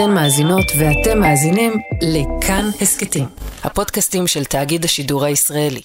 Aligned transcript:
אתן 0.00 0.14
מאזינות 0.14 0.64
ואתם 0.78 1.20
מאזינים 1.20 1.72
לכאן 2.02 2.70
הסכתים, 2.80 3.26
הפודקאסטים 3.64 4.26
של 4.26 4.44
תאגיד 4.44 4.84
השידור 4.84 5.24
הישראלי. 5.24 5.80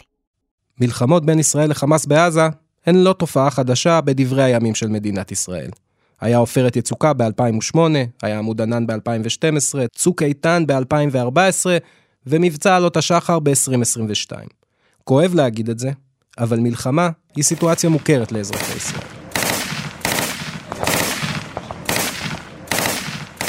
מלחמות 0.81 1.25
בין 1.25 1.39
ישראל 1.39 1.69
לחמאס 1.69 2.05
בעזה 2.05 2.41
הן 2.85 2.95
לא 2.95 3.13
תופעה 3.13 3.51
חדשה 3.51 4.01
בדברי 4.01 4.43
הימים 4.43 4.75
של 4.75 4.87
מדינת 4.87 5.31
ישראל. 5.31 5.69
היה 6.21 6.37
עופרת 6.37 6.75
יצוקה 6.75 7.13
ב-2008, 7.13 7.79
היה 8.23 8.39
עמוד 8.39 8.61
ענן 8.61 8.87
ב-2012, 8.87 9.87
צוק 9.95 10.23
איתן 10.23 10.63
ב-2014, 10.67 11.65
ומבצע 12.27 12.75
עלות 12.75 12.97
השחר 12.97 13.39
ב-2022. 13.39 14.31
כואב 15.03 15.35
להגיד 15.35 15.69
את 15.69 15.79
זה, 15.79 15.91
אבל 16.39 16.59
מלחמה 16.59 17.09
היא 17.35 17.43
סיטואציה 17.43 17.89
מוכרת 17.89 18.31
לאזרחי 18.31 18.77
ישראל. 18.77 19.14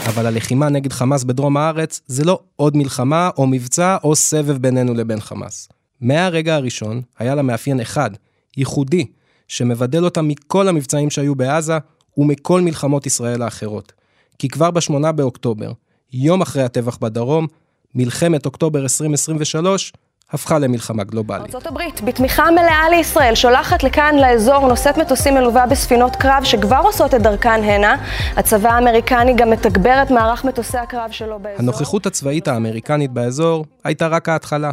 אבל 0.07 0.27
הלחימה 0.27 0.69
נגד 0.69 0.93
חמאס 0.93 1.25
בדרום 1.25 1.57
הארץ 1.57 2.01
זה 2.07 2.25
לא 2.25 2.41
עוד 2.57 2.77
מלחמה 2.77 3.31
או 3.37 3.47
מבצע 3.47 3.97
או 4.05 4.17
סבב 4.17 4.57
בינינו 4.57 4.95
לבין 4.95 5.21
חמאס. 5.21 5.69
מהרגע 6.01 6.55
הראשון 6.55 7.03
היה 7.19 7.35
לה 7.35 7.43
מאפיין 7.43 7.81
אחד, 7.81 8.11
ייחודי, 8.57 9.07
שמבדל 9.49 10.05
אותה 10.05 10.23
מכל 10.23 10.69
המבצעים 10.69 11.11
שהיו 11.11 11.35
בעזה 11.35 11.79
ומכל 12.17 12.61
מלחמות 12.61 13.07
ישראל 13.07 13.43
האחרות. 13.43 13.93
כי 14.39 14.49
כבר 14.49 14.71
ב-8 14.71 15.13
באוקטובר, 15.13 15.73
יום 16.13 16.43
אחרי 16.43 16.63
הטבח 16.63 16.97
בדרום, 16.97 17.47
מלחמת 17.95 18.47
אוקטובר 18.47 18.83
2023 18.83 19.93
הפכה 20.33 20.59
למלחמה 20.59 21.05
גלובלית. 21.05 21.55
ארה"ב, 21.55 21.79
בתמיכה 22.05 22.51
מלאה 22.51 22.89
לישראל, 22.91 23.35
שולחת 23.35 23.83
לכאן 23.83 24.15
לאזור 24.21 24.69
נושאת 24.69 24.99
מטוסים 24.99 25.35
מלווה 25.35 25.67
בספינות 25.67 26.17
קרב 26.17 26.45
שכבר 26.45 26.81
עושות 26.85 27.15
את 27.15 27.23
דרכן 27.23 27.65
הנה. 27.65 27.97
הצבא 28.37 28.69
האמריקני 28.69 29.35
גם 29.35 29.51
מתגבר 29.51 30.03
את 30.03 30.11
מערך 30.11 30.45
מטוסי 30.45 30.79
הקרב 30.79 31.11
שלו 31.11 31.39
באזור. 31.39 31.59
הנוכחות 31.59 32.07
הצבאית 32.07 32.49
האמריקנית 32.49 33.11
באזור 33.11 33.65
הייתה 33.85 34.07
רק 34.07 34.29
ההתחלה. 34.29 34.71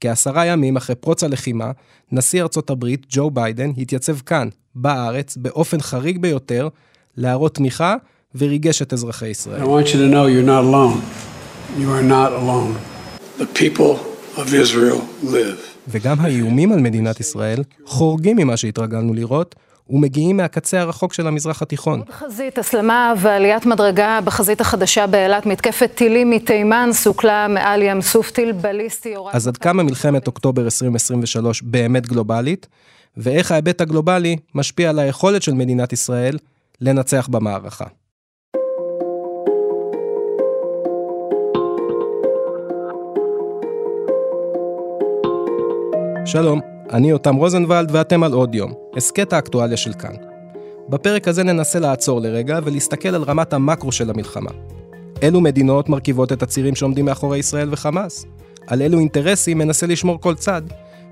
כעשרה 0.00 0.46
ימים 0.46 0.76
אחרי 0.76 0.94
פרוץ 0.96 1.24
הלחימה, 1.24 1.70
נשיא 2.12 2.42
ארצות 2.42 2.70
הברית, 2.70 3.06
ג'ו 3.10 3.30
ביידן, 3.30 3.70
התייצב 3.78 4.18
כאן, 4.18 4.48
בארץ, 4.74 5.36
באופן 5.36 5.80
חריג 5.80 6.18
ביותר, 6.18 6.68
להראות 7.16 7.54
תמיכה 7.54 7.94
וריגש 8.34 8.82
את 8.82 8.92
אזרחי 8.92 9.28
ישראל. 9.28 9.62
I 9.62 9.64
want 9.64 9.86
you 9.86 9.92
to 9.92 10.08
know 10.12 10.26
you're 10.26 10.48
not 10.48 10.64
alone. 10.64 11.00
You 11.78 11.90
are 11.90 12.08
not 12.10 12.32
alone. 12.32 12.74
The 13.38 13.46
people 13.60 13.78
of 13.80 13.80
Israel 13.80 13.96
live. 13.96 14.17
וגם 15.88 16.20
האיומים 16.20 16.72
על 16.72 16.80
מדינת 16.80 17.20
ישראל 17.20 17.62
חורגים 17.84 18.36
ממה 18.36 18.56
שהתרגלנו 18.56 19.14
לראות, 19.14 19.54
ומגיעים 19.90 20.36
מהקצה 20.36 20.80
הרחוק 20.80 21.12
של 21.12 21.26
המזרח 21.26 21.62
התיכון. 21.62 21.98
עוד 21.98 22.10
חזית, 22.10 22.58
הסלמה 22.58 23.14
ועליית 23.18 23.66
מדרגה 23.66 24.20
בחזית 24.24 24.60
החדשה 24.60 25.06
באילת, 25.06 25.46
מתקפת 25.46 25.90
טילים 25.94 26.30
מתימן, 26.30 26.88
סוכלה 26.92 27.48
מעל 27.48 27.82
ים 27.82 28.00
סוף 28.02 28.30
טיל 28.30 28.52
בליסטי. 28.52 29.14
אז 29.32 29.48
עד 29.48 29.56
כמה 29.56 29.82
מלחמת 29.82 30.26
אוקטובר 30.26 30.64
2023 30.64 31.62
באמת 31.62 32.06
גלובלית, 32.06 32.66
ואיך 33.16 33.52
ההיבט 33.52 33.80
הגלובלי 33.80 34.36
משפיע 34.54 34.90
על 34.90 34.98
היכולת 34.98 35.42
של 35.42 35.52
מדינת 35.52 35.92
ישראל 35.92 36.38
לנצח 36.80 37.28
במערכה. 37.30 37.86
שלום, 46.28 46.60
אני 46.92 47.10
יותם 47.10 47.36
רוזנבלד 47.36 47.90
ואתם 47.92 48.22
על 48.22 48.32
עוד 48.32 48.54
יום, 48.54 48.72
הסכת 48.96 49.32
האקטואליה 49.32 49.76
של 49.76 49.92
כאן. 49.92 50.14
בפרק 50.88 51.28
הזה 51.28 51.42
ננסה 51.42 51.78
לעצור 51.78 52.20
לרגע 52.20 52.58
ולהסתכל 52.64 53.08
על 53.08 53.22
רמת 53.22 53.52
המקרו 53.52 53.92
של 53.92 54.10
המלחמה. 54.10 54.50
אילו 55.22 55.40
מדינות 55.40 55.88
מרכיבות 55.88 56.32
את 56.32 56.42
הצירים 56.42 56.74
שעומדים 56.74 57.04
מאחורי 57.04 57.38
ישראל 57.38 57.68
וחמאס? 57.72 58.24
על 58.66 58.82
אילו 58.82 58.98
אינטרסים 58.98 59.58
מנסה 59.58 59.86
לשמור 59.86 60.20
כל 60.20 60.34
צד? 60.34 60.62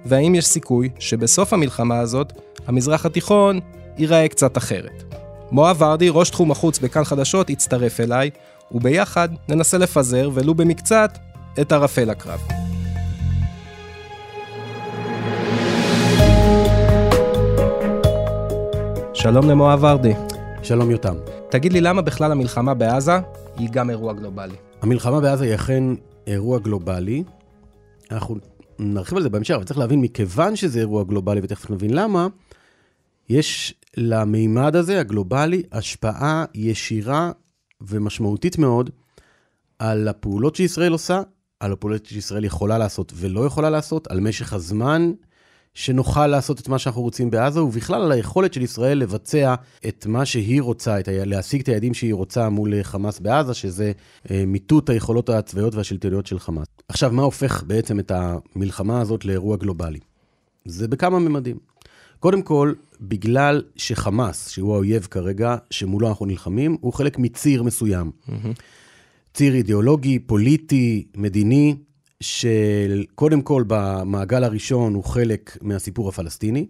והאם 0.04 0.34
יש 0.34 0.46
סיכוי 0.46 0.88
שבסוף 0.98 1.52
המלחמה 1.52 1.98
הזאת, 1.98 2.32
המזרח 2.66 3.06
התיכון 3.06 3.60
ייראה 3.98 4.28
קצת 4.28 4.56
אחרת? 4.58 5.14
מואב 5.50 5.82
ורדי, 5.82 6.08
ראש 6.10 6.30
תחום 6.30 6.50
החוץ 6.50 6.78
בכאן 6.78 7.04
חדשות, 7.04 7.50
יצטרף 7.50 8.00
אליי, 8.00 8.30
וביחד 8.72 9.28
ננסה 9.48 9.78
לפזר, 9.78 10.30
ולו 10.34 10.54
במקצת, 10.54 11.18
את 11.60 11.72
ערפל 11.72 12.10
הקרב. 12.10 12.65
שלום 19.26 19.50
למואב 19.50 19.82
ורדי. 19.82 20.12
שלום 20.62 20.90
יותם. 20.90 21.14
תגיד 21.50 21.72
לי, 21.72 21.80
למה 21.80 22.02
בכלל 22.02 22.32
המלחמה 22.32 22.74
בעזה 22.74 23.12
היא 23.56 23.68
גם 23.72 23.90
אירוע 23.90 24.12
גלובלי? 24.12 24.54
המלחמה 24.82 25.20
בעזה 25.20 25.44
היא 25.44 25.54
אכן 25.54 25.84
אירוע 26.26 26.58
גלובלי. 26.58 27.24
אנחנו 28.10 28.36
נרחיב 28.78 29.16
על 29.16 29.22
זה 29.22 29.28
בהמשך, 29.28 29.54
אבל 29.54 29.64
צריך 29.64 29.78
להבין, 29.78 30.00
מכיוון 30.00 30.56
שזה 30.56 30.78
אירוע 30.78 31.04
גלובלי, 31.04 31.40
ותכף 31.42 31.70
נבין 31.70 31.94
למה, 31.94 32.26
יש 33.28 33.74
למימד 33.96 34.76
הזה, 34.76 35.00
הגלובלי, 35.00 35.62
השפעה 35.72 36.44
ישירה 36.54 37.30
ומשמעותית 37.80 38.58
מאוד 38.58 38.90
על 39.78 40.08
הפעולות 40.08 40.56
שישראל 40.56 40.92
עושה, 40.92 41.22
על 41.60 41.72
הפעולות 41.72 42.06
שישראל 42.06 42.44
יכולה 42.44 42.78
לעשות 42.78 43.12
ולא 43.16 43.46
יכולה 43.46 43.70
לעשות, 43.70 44.10
על 44.10 44.20
משך 44.20 44.52
הזמן 44.52 45.12
שנוכל 45.76 46.26
לעשות 46.26 46.60
את 46.60 46.68
מה 46.68 46.78
שאנחנו 46.78 47.02
רוצים 47.02 47.30
בעזה, 47.30 47.62
ובכלל 47.62 48.02
על 48.02 48.12
היכולת 48.12 48.54
של 48.54 48.62
ישראל 48.62 48.98
לבצע 48.98 49.54
את 49.88 50.06
מה 50.06 50.24
שהיא 50.24 50.62
רוצה, 50.62 51.00
את 51.00 51.08
ה... 51.08 51.10
להשיג 51.24 51.60
את 51.60 51.68
היעדים 51.68 51.94
שהיא 51.94 52.14
רוצה 52.14 52.48
מול 52.48 52.82
חמאס 52.82 53.20
בעזה, 53.20 53.54
שזה 53.54 53.92
אה, 54.30 54.44
מיטוט 54.46 54.90
היכולות 54.90 55.28
הצבאיות 55.28 55.74
והשלטוניות 55.74 56.26
של 56.26 56.38
חמאס. 56.38 56.66
עכשיו, 56.88 57.12
מה 57.12 57.22
הופך 57.22 57.62
בעצם 57.66 58.00
את 58.00 58.12
המלחמה 58.14 59.00
הזאת 59.00 59.24
לאירוע 59.24 59.56
גלובלי? 59.56 59.98
זה 60.64 60.88
בכמה 60.88 61.18
ממדים. 61.18 61.56
קודם 62.18 62.42
כל, 62.42 62.72
בגלל 63.00 63.62
שחמאס, 63.76 64.48
שהוא 64.48 64.74
האויב 64.74 65.08
כרגע, 65.10 65.56
שמולו 65.70 66.08
אנחנו 66.08 66.26
נלחמים, 66.26 66.76
הוא 66.80 66.92
חלק 66.92 67.18
מציר 67.18 67.62
מסוים. 67.62 68.10
Mm-hmm. 68.28 68.32
ציר 69.34 69.54
אידיאולוגי, 69.54 70.18
פוליטי, 70.18 71.06
מדיני, 71.16 71.76
שקודם 72.20 73.42
כל 73.42 73.64
במעגל 73.66 74.44
הראשון 74.44 74.94
הוא 74.94 75.04
חלק 75.04 75.58
מהסיפור 75.62 76.08
הפלסטיני, 76.08 76.66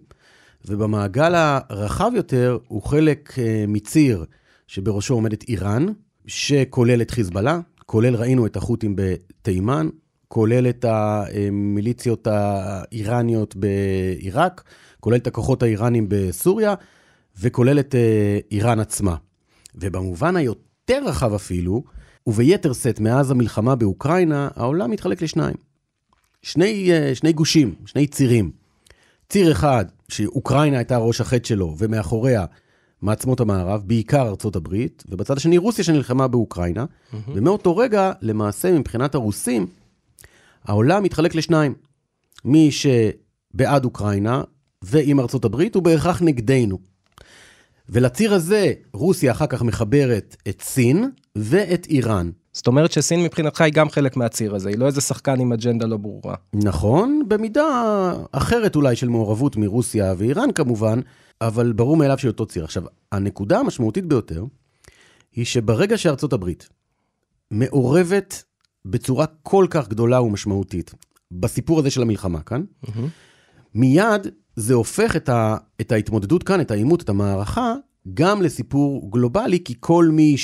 ובמעגל 0.65 1.33
הרחב 1.35 2.11
יותר 2.15 2.57
הוא 2.67 2.83
חלק 2.83 3.33
אה, 3.39 3.65
מציר 3.67 4.25
שבראשו 4.67 5.13
עומדת 5.13 5.43
איראן, 5.43 5.85
שכולל 6.27 7.01
את 7.01 7.11
חיזבאללה, 7.11 7.59
כולל 7.85 8.15
ראינו 8.15 8.45
את 8.45 8.55
החות'ים 8.55 8.95
בתימן, 8.95 9.89
כולל 10.27 10.69
את 10.69 10.85
המיליציות 10.87 12.27
האיראניות 12.27 13.55
בעיראק, 13.55 14.63
כולל 14.99 15.15
את 15.15 15.27
הכוחות 15.27 15.63
האיראנים 15.63 16.05
בסוריה, 16.09 16.73
וכולל 17.39 17.79
את 17.79 17.95
אה, 17.95 18.39
איראן 18.51 18.79
עצמה. 18.79 19.15
ובמובן 19.75 20.35
היותר 20.35 20.99
רחב 21.05 21.33
אפילו, 21.33 21.83
וביתר 22.27 22.73
שאת 22.73 22.99
מאז 22.99 23.31
המלחמה 23.31 23.75
באוקראינה, 23.75 24.49
העולם 24.55 24.91
מתחלק 24.91 25.21
לשניים. 25.21 25.55
שני, 26.41 26.91
אה, 26.91 27.15
שני 27.15 27.33
גושים, 27.33 27.75
שני 27.85 28.07
צירים. 28.07 28.51
ציר 29.29 29.51
אחד, 29.51 29.85
שאוקראינה 30.09 30.77
הייתה 30.77 30.97
ראש 30.97 31.21
החטא 31.21 31.47
שלו, 31.47 31.75
ומאחוריה 31.77 32.45
מעצמות 33.01 33.39
המערב, 33.39 33.83
בעיקר 33.85 34.27
ארצות 34.27 34.55
הברית, 34.55 35.03
ובצד 35.09 35.37
השני 35.37 35.57
רוסיה 35.57 35.83
שנלחמה 35.83 36.27
באוקראינה, 36.27 36.85
mm-hmm. 36.85 37.15
ומאותו 37.27 37.77
רגע, 37.77 38.11
למעשה, 38.21 38.71
מבחינת 38.71 39.15
הרוסים, 39.15 39.67
העולם 40.63 41.03
מתחלק 41.03 41.35
לשניים. 41.35 41.73
מי 42.45 42.69
שבעד 42.71 43.85
אוקראינה, 43.85 44.41
ועם 44.81 45.19
ארצות 45.19 45.45
הברית, 45.45 45.75
הוא 45.75 45.83
בהכרח 45.83 46.21
נגדנו. 46.21 46.79
ולציר 47.89 48.33
הזה, 48.33 48.73
רוסיה 48.93 49.31
אחר 49.31 49.47
כך 49.47 49.61
מחברת 49.61 50.35
את 50.49 50.61
סין 50.61 51.09
ואת 51.37 51.87
איראן. 51.89 52.31
זאת 52.53 52.67
אומרת 52.67 52.91
שסין 52.91 53.23
מבחינתך 53.23 53.61
היא 53.61 53.73
גם 53.73 53.89
חלק 53.89 54.17
מהציר 54.17 54.55
הזה, 54.55 54.69
היא 54.69 54.77
לא 54.77 54.85
איזה 54.85 55.01
שחקן 55.01 55.39
עם 55.39 55.53
אג'נדה 55.53 55.85
לא 55.85 55.97
ברורה. 55.97 56.35
נכון, 56.53 57.23
במידה 57.27 58.13
אחרת 58.31 58.75
אולי 58.75 58.95
של 58.95 59.09
מעורבות 59.09 59.57
מרוסיה 59.57 60.13
ואיראן 60.17 60.51
כמובן, 60.51 60.99
אבל 61.41 61.71
ברור 61.71 61.97
מאליו 61.97 62.17
של 62.17 62.27
אותו 62.27 62.45
ציר. 62.45 62.63
עכשיו, 62.63 62.83
הנקודה 63.11 63.59
המשמעותית 63.59 64.05
ביותר, 64.05 64.45
היא 65.35 65.45
שברגע 65.45 65.97
שארצות 65.97 66.33
הברית 66.33 66.69
מעורבת 67.51 68.43
בצורה 68.85 69.25
כל 69.43 69.67
כך 69.69 69.87
גדולה 69.87 70.21
ומשמעותית 70.21 70.93
בסיפור 71.31 71.79
הזה 71.79 71.89
של 71.89 72.01
המלחמה 72.01 72.41
כאן, 72.41 72.63
mm-hmm. 72.85 72.89
מיד 73.75 74.27
זה 74.55 74.73
הופך 74.73 75.15
את, 75.15 75.29
ה, 75.29 75.57
את 75.81 75.91
ההתמודדות 75.91 76.43
כאן, 76.43 76.61
את 76.61 76.71
העימות, 76.71 77.01
את 77.01 77.09
המערכה, 77.09 77.73
גם 78.13 78.41
לסיפור 78.41 79.11
גלובלי, 79.11 79.63
כי 79.63 79.73
כל 79.79 80.09
מי 80.11 80.37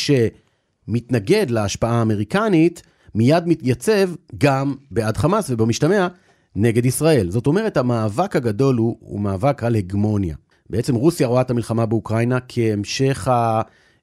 שמתנגד 0.87 1.49
להשפעה 1.49 1.99
האמריקנית, 1.99 2.81
מיד 3.15 3.47
מתייצב 3.47 4.09
גם 4.37 4.75
בעד 4.91 5.17
חמאס 5.17 5.49
ובמשתמע 5.49 6.07
נגד 6.55 6.85
ישראל. 6.85 7.31
זאת 7.31 7.47
אומרת, 7.47 7.77
המאבק 7.77 8.35
הגדול 8.35 8.75
הוא, 8.75 8.97
הוא 8.99 9.19
מאבק 9.19 9.63
על 9.63 9.75
הגמוניה. 9.75 10.35
בעצם 10.69 10.95
רוסיה 10.95 11.27
רואה 11.27 11.41
את 11.41 11.51
המלחמה 11.51 11.85
באוקראינה 11.85 12.37
כהמשך 12.47 13.27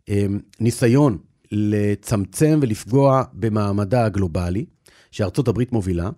הניסיון 0.09 1.19
לצמצם 1.53 2.59
ולפגוע 2.63 3.23
במעמדה 3.33 4.05
הגלובלי, 4.05 4.65
שארצות 5.11 5.49
הברית 5.49 5.73
מובילה, 5.73 6.11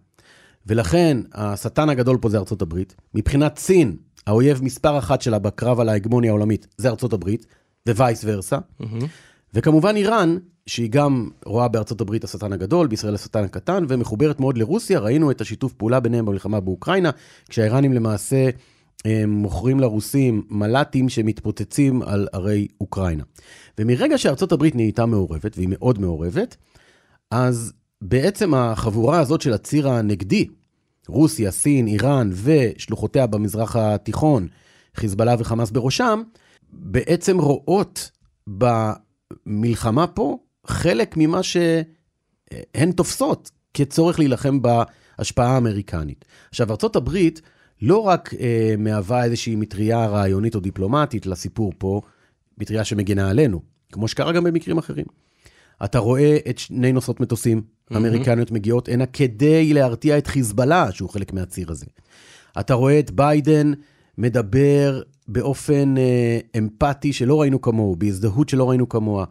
ולכן 0.66 1.18
השטן 1.32 1.88
הגדול 1.88 2.18
פה 2.20 2.28
זה 2.28 2.38
ארצות 2.38 2.62
הברית. 2.62 2.94
מבחינת 3.14 3.58
סין, 3.58 3.96
האויב 4.26 4.64
מספר 4.64 4.98
אחת 4.98 5.22
שלה 5.22 5.38
בקרב 5.38 5.80
על 5.80 5.88
ההגמוניה 5.88 6.30
העולמית 6.30 6.66
זה 6.76 6.88
ארצות 6.88 7.12
הברית, 7.12 7.46
ווייס 7.88 8.22
ורסה. 8.24 8.58
Mm-hmm. 8.58 9.04
וכמובן 9.54 9.96
איראן, 9.96 10.36
שהיא 10.66 10.90
גם 10.90 11.28
רואה 11.44 11.68
בארצות 11.68 12.00
הברית 12.00 12.24
השטן 12.24 12.52
הגדול, 12.52 12.86
בישראל 12.86 13.14
השטן 13.14 13.44
הקטן, 13.44 13.84
ומחוברת 13.88 14.40
מאוד 14.40 14.58
לרוסיה. 14.58 15.00
ראינו 15.00 15.30
את 15.30 15.40
השיתוף 15.40 15.72
פעולה 15.72 16.00
ביניהם 16.00 16.26
במלחמה 16.26 16.60
באוקראינה, 16.60 17.10
כשהאיראנים 17.48 17.92
למעשה 17.92 18.50
הם 19.04 19.30
מוכרים 19.30 19.80
לרוסים 19.80 20.42
מל"טים 20.50 21.08
שמתפוצצים 21.08 22.02
על 22.02 22.28
ערי 22.32 22.68
אוקראינה. 22.80 23.24
ומרגע 23.78 24.18
שארצות 24.18 24.52
הברית 24.52 24.74
נהייתה 24.74 25.06
מעורבת, 25.06 25.56
והיא 25.56 25.68
מאוד 25.70 25.98
מעורבת, 26.00 26.56
אז 27.30 27.72
בעצם 28.02 28.54
החבורה 28.54 29.20
הזאת 29.20 29.40
של 29.40 29.52
הציר 29.52 29.88
הנגדי, 29.88 30.48
רוסיה, 31.08 31.50
סין, 31.50 31.86
איראן 31.86 32.30
ושלוחותיה 32.34 33.26
במזרח 33.26 33.76
התיכון, 33.76 34.48
חיזבאללה 34.96 35.34
וחמאס 35.38 35.70
בראשם, 35.70 36.22
בעצם 36.72 37.38
רואות 37.38 38.10
במלחמה 38.46 40.06
פה 40.06 40.38
חלק 40.66 41.14
ממה 41.16 41.42
שהן 41.42 42.92
תופסות 42.96 43.50
כצורך 43.74 44.18
להילחם 44.18 44.60
בהשפעה 44.62 45.54
האמריקנית. 45.54 46.24
עכשיו, 46.50 46.72
הברית 46.96 47.40
לא 47.82 47.98
רק 47.98 48.34
אה, 48.40 48.74
מהווה 48.78 49.24
איזושהי 49.24 49.56
מטריה 49.56 50.06
רעיונית 50.06 50.54
או 50.54 50.60
דיפלומטית 50.60 51.26
לסיפור 51.26 51.72
פה, 51.78 52.00
מטריה 52.58 52.84
שמגינה 52.84 53.30
עלינו, 53.30 53.62
כמו 53.92 54.08
שקרה 54.08 54.32
גם 54.32 54.44
במקרים 54.44 54.78
אחרים. 54.78 55.06
אתה 55.84 55.98
רואה 55.98 56.38
את 56.50 56.58
שני 56.58 56.92
נוסעות 56.92 57.20
מטוסים 57.20 57.62
mm-hmm. 57.62 57.96
אמריקניות 57.96 58.50
מגיעות 58.50 58.88
הנה 58.88 59.06
כדי 59.06 59.72
להרתיע 59.74 60.18
את 60.18 60.26
חיזבאללה, 60.26 60.92
שהוא 60.92 61.10
חלק 61.10 61.32
מהציר 61.32 61.70
הזה. 61.70 61.86
אתה 62.60 62.74
רואה 62.74 62.98
את 62.98 63.10
ביידן 63.10 63.72
מדבר 64.18 65.02
באופן 65.28 65.94
אה, 65.98 66.38
אמפתי 66.58 67.12
שלא 67.12 67.40
ראינו 67.40 67.60
כמוהו, 67.60 67.96
בהזדהות 67.96 68.48
שלא 68.48 68.70
ראינו 68.70 68.88
כמוה, 68.88 69.24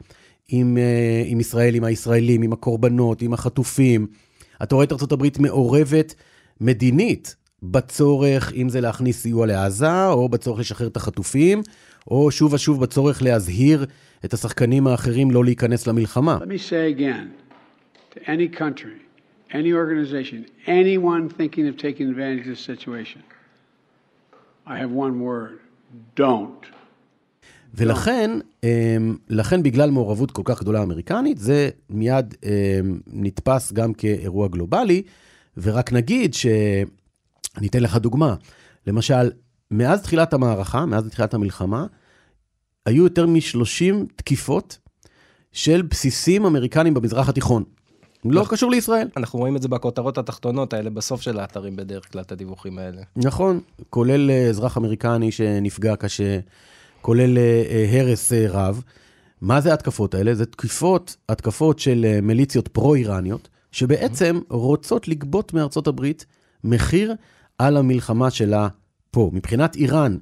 עם, 0.51 0.77
אה, 0.77 1.23
עם 1.25 1.39
ישראל, 1.39 1.75
עם 1.75 1.83
הישראלים, 1.83 2.41
עם 2.41 2.53
הקורבנות, 2.53 3.21
עם 3.21 3.33
החטופים. 3.33 4.07
אתה 4.63 4.75
רואה 4.75 4.85
את 4.85 4.91
ארה"ב 4.91 5.27
מעורבת 5.39 6.15
מדינית 6.61 7.35
בצורך, 7.63 8.53
אם 8.53 8.69
זה 8.69 8.81
להכניס 8.81 9.21
סיוע 9.21 9.45
לעזה, 9.45 10.07
או 10.07 10.29
בצורך 10.29 10.59
לשחרר 10.59 10.87
את 10.87 10.97
החטופים, 10.97 11.61
או 12.07 12.31
שוב 12.31 12.53
ושוב 12.53 12.81
בצורך 12.81 13.21
להזהיר 13.23 13.85
את 14.25 14.33
השחקנים 14.33 14.87
האחרים 14.87 15.31
לא 15.31 15.43
להיכנס 15.43 15.87
למלחמה. 15.87 16.37
Let 16.37 16.47
me 16.47 16.71
say 16.71 16.99
again, 16.99 17.27
to 18.15 18.19
any 18.19 18.59
country, 18.59 18.97
any 19.51 19.73
organization, 19.73 20.45
anyone 20.67 21.29
thinking 21.29 21.67
of 21.67 21.77
taking 21.77 22.09
advantage 22.09 22.47
of 22.47 22.55
this 22.55 22.65
situation, 22.71 23.21
I 24.67 24.77
have 24.77 24.91
one 24.91 25.15
word, 25.21 25.59
don't. 26.15 26.80
ולכן, 27.73 28.39
אמ, 28.63 29.17
לכן 29.29 29.63
בגלל 29.63 29.91
מעורבות 29.91 30.31
כל 30.31 30.41
כך 30.45 30.61
גדולה 30.61 30.83
אמריקנית, 30.83 31.37
זה 31.37 31.69
מיד 31.89 32.35
אמ, 32.43 32.99
נתפס 33.07 33.71
גם 33.71 33.93
כאירוע 33.93 34.47
גלובלי, 34.47 35.03
ורק 35.57 35.93
נגיד 35.93 36.33
ש... 36.33 36.45
אני 37.57 37.67
אתן 37.67 37.83
לך 37.83 37.95
דוגמה. 37.95 38.35
למשל, 38.87 39.31
מאז 39.71 40.01
תחילת 40.01 40.33
המערכה, 40.33 40.85
מאז 40.85 41.07
תחילת 41.07 41.33
המלחמה, 41.33 41.85
היו 42.85 43.03
יותר 43.03 43.27
מ-30 43.27 43.95
תקיפות 44.15 44.77
של 45.51 45.81
בסיסים 45.81 46.45
אמריקנים 46.45 46.93
במזרח 46.93 47.29
התיכון. 47.29 47.63
לא 48.25 48.45
קשור 48.49 48.71
לישראל. 48.71 49.07
אנחנו 49.17 49.39
רואים 49.39 49.55
את 49.55 49.61
זה 49.61 49.67
בכותרות 49.67 50.17
התחתונות 50.17 50.73
האלה, 50.73 50.89
בסוף 50.89 51.21
של 51.21 51.39
האתרים 51.39 51.75
בדרך 51.75 52.11
כלל, 52.11 52.21
את 52.21 52.31
הדיווחים 52.31 52.77
האלה. 52.77 53.01
נכון, 53.15 53.59
כולל 53.89 54.31
אה, 54.31 54.49
אזרח 54.49 54.77
אמריקני 54.77 55.31
שנפגע 55.31 55.95
קשה, 55.95 56.39
כולל 57.01 57.37
אה, 57.37 57.63
אה, 57.69 58.01
הרס 58.01 58.31
רב. 58.49 58.81
מה 59.41 59.61
זה 59.61 59.71
ההתקפות 59.71 60.15
האלה? 60.15 60.35
זה 60.35 60.45
תקיפות, 60.45 61.15
התקפות 61.29 61.79
של 61.79 62.19
מיליציות 62.21 62.67
פרו-איראניות, 62.67 63.49
שבעצם 63.71 64.39
רוצות 64.49 65.07
לגבות 65.07 65.53
מארצות 65.53 65.87
הברית 65.87 66.25
מחיר 66.63 67.13
על 67.57 67.77
המלחמה 67.77 68.31
שלה 68.31 68.67
פה. 69.11 69.29
מבחינת 69.33 69.75
איראן, 69.75 70.17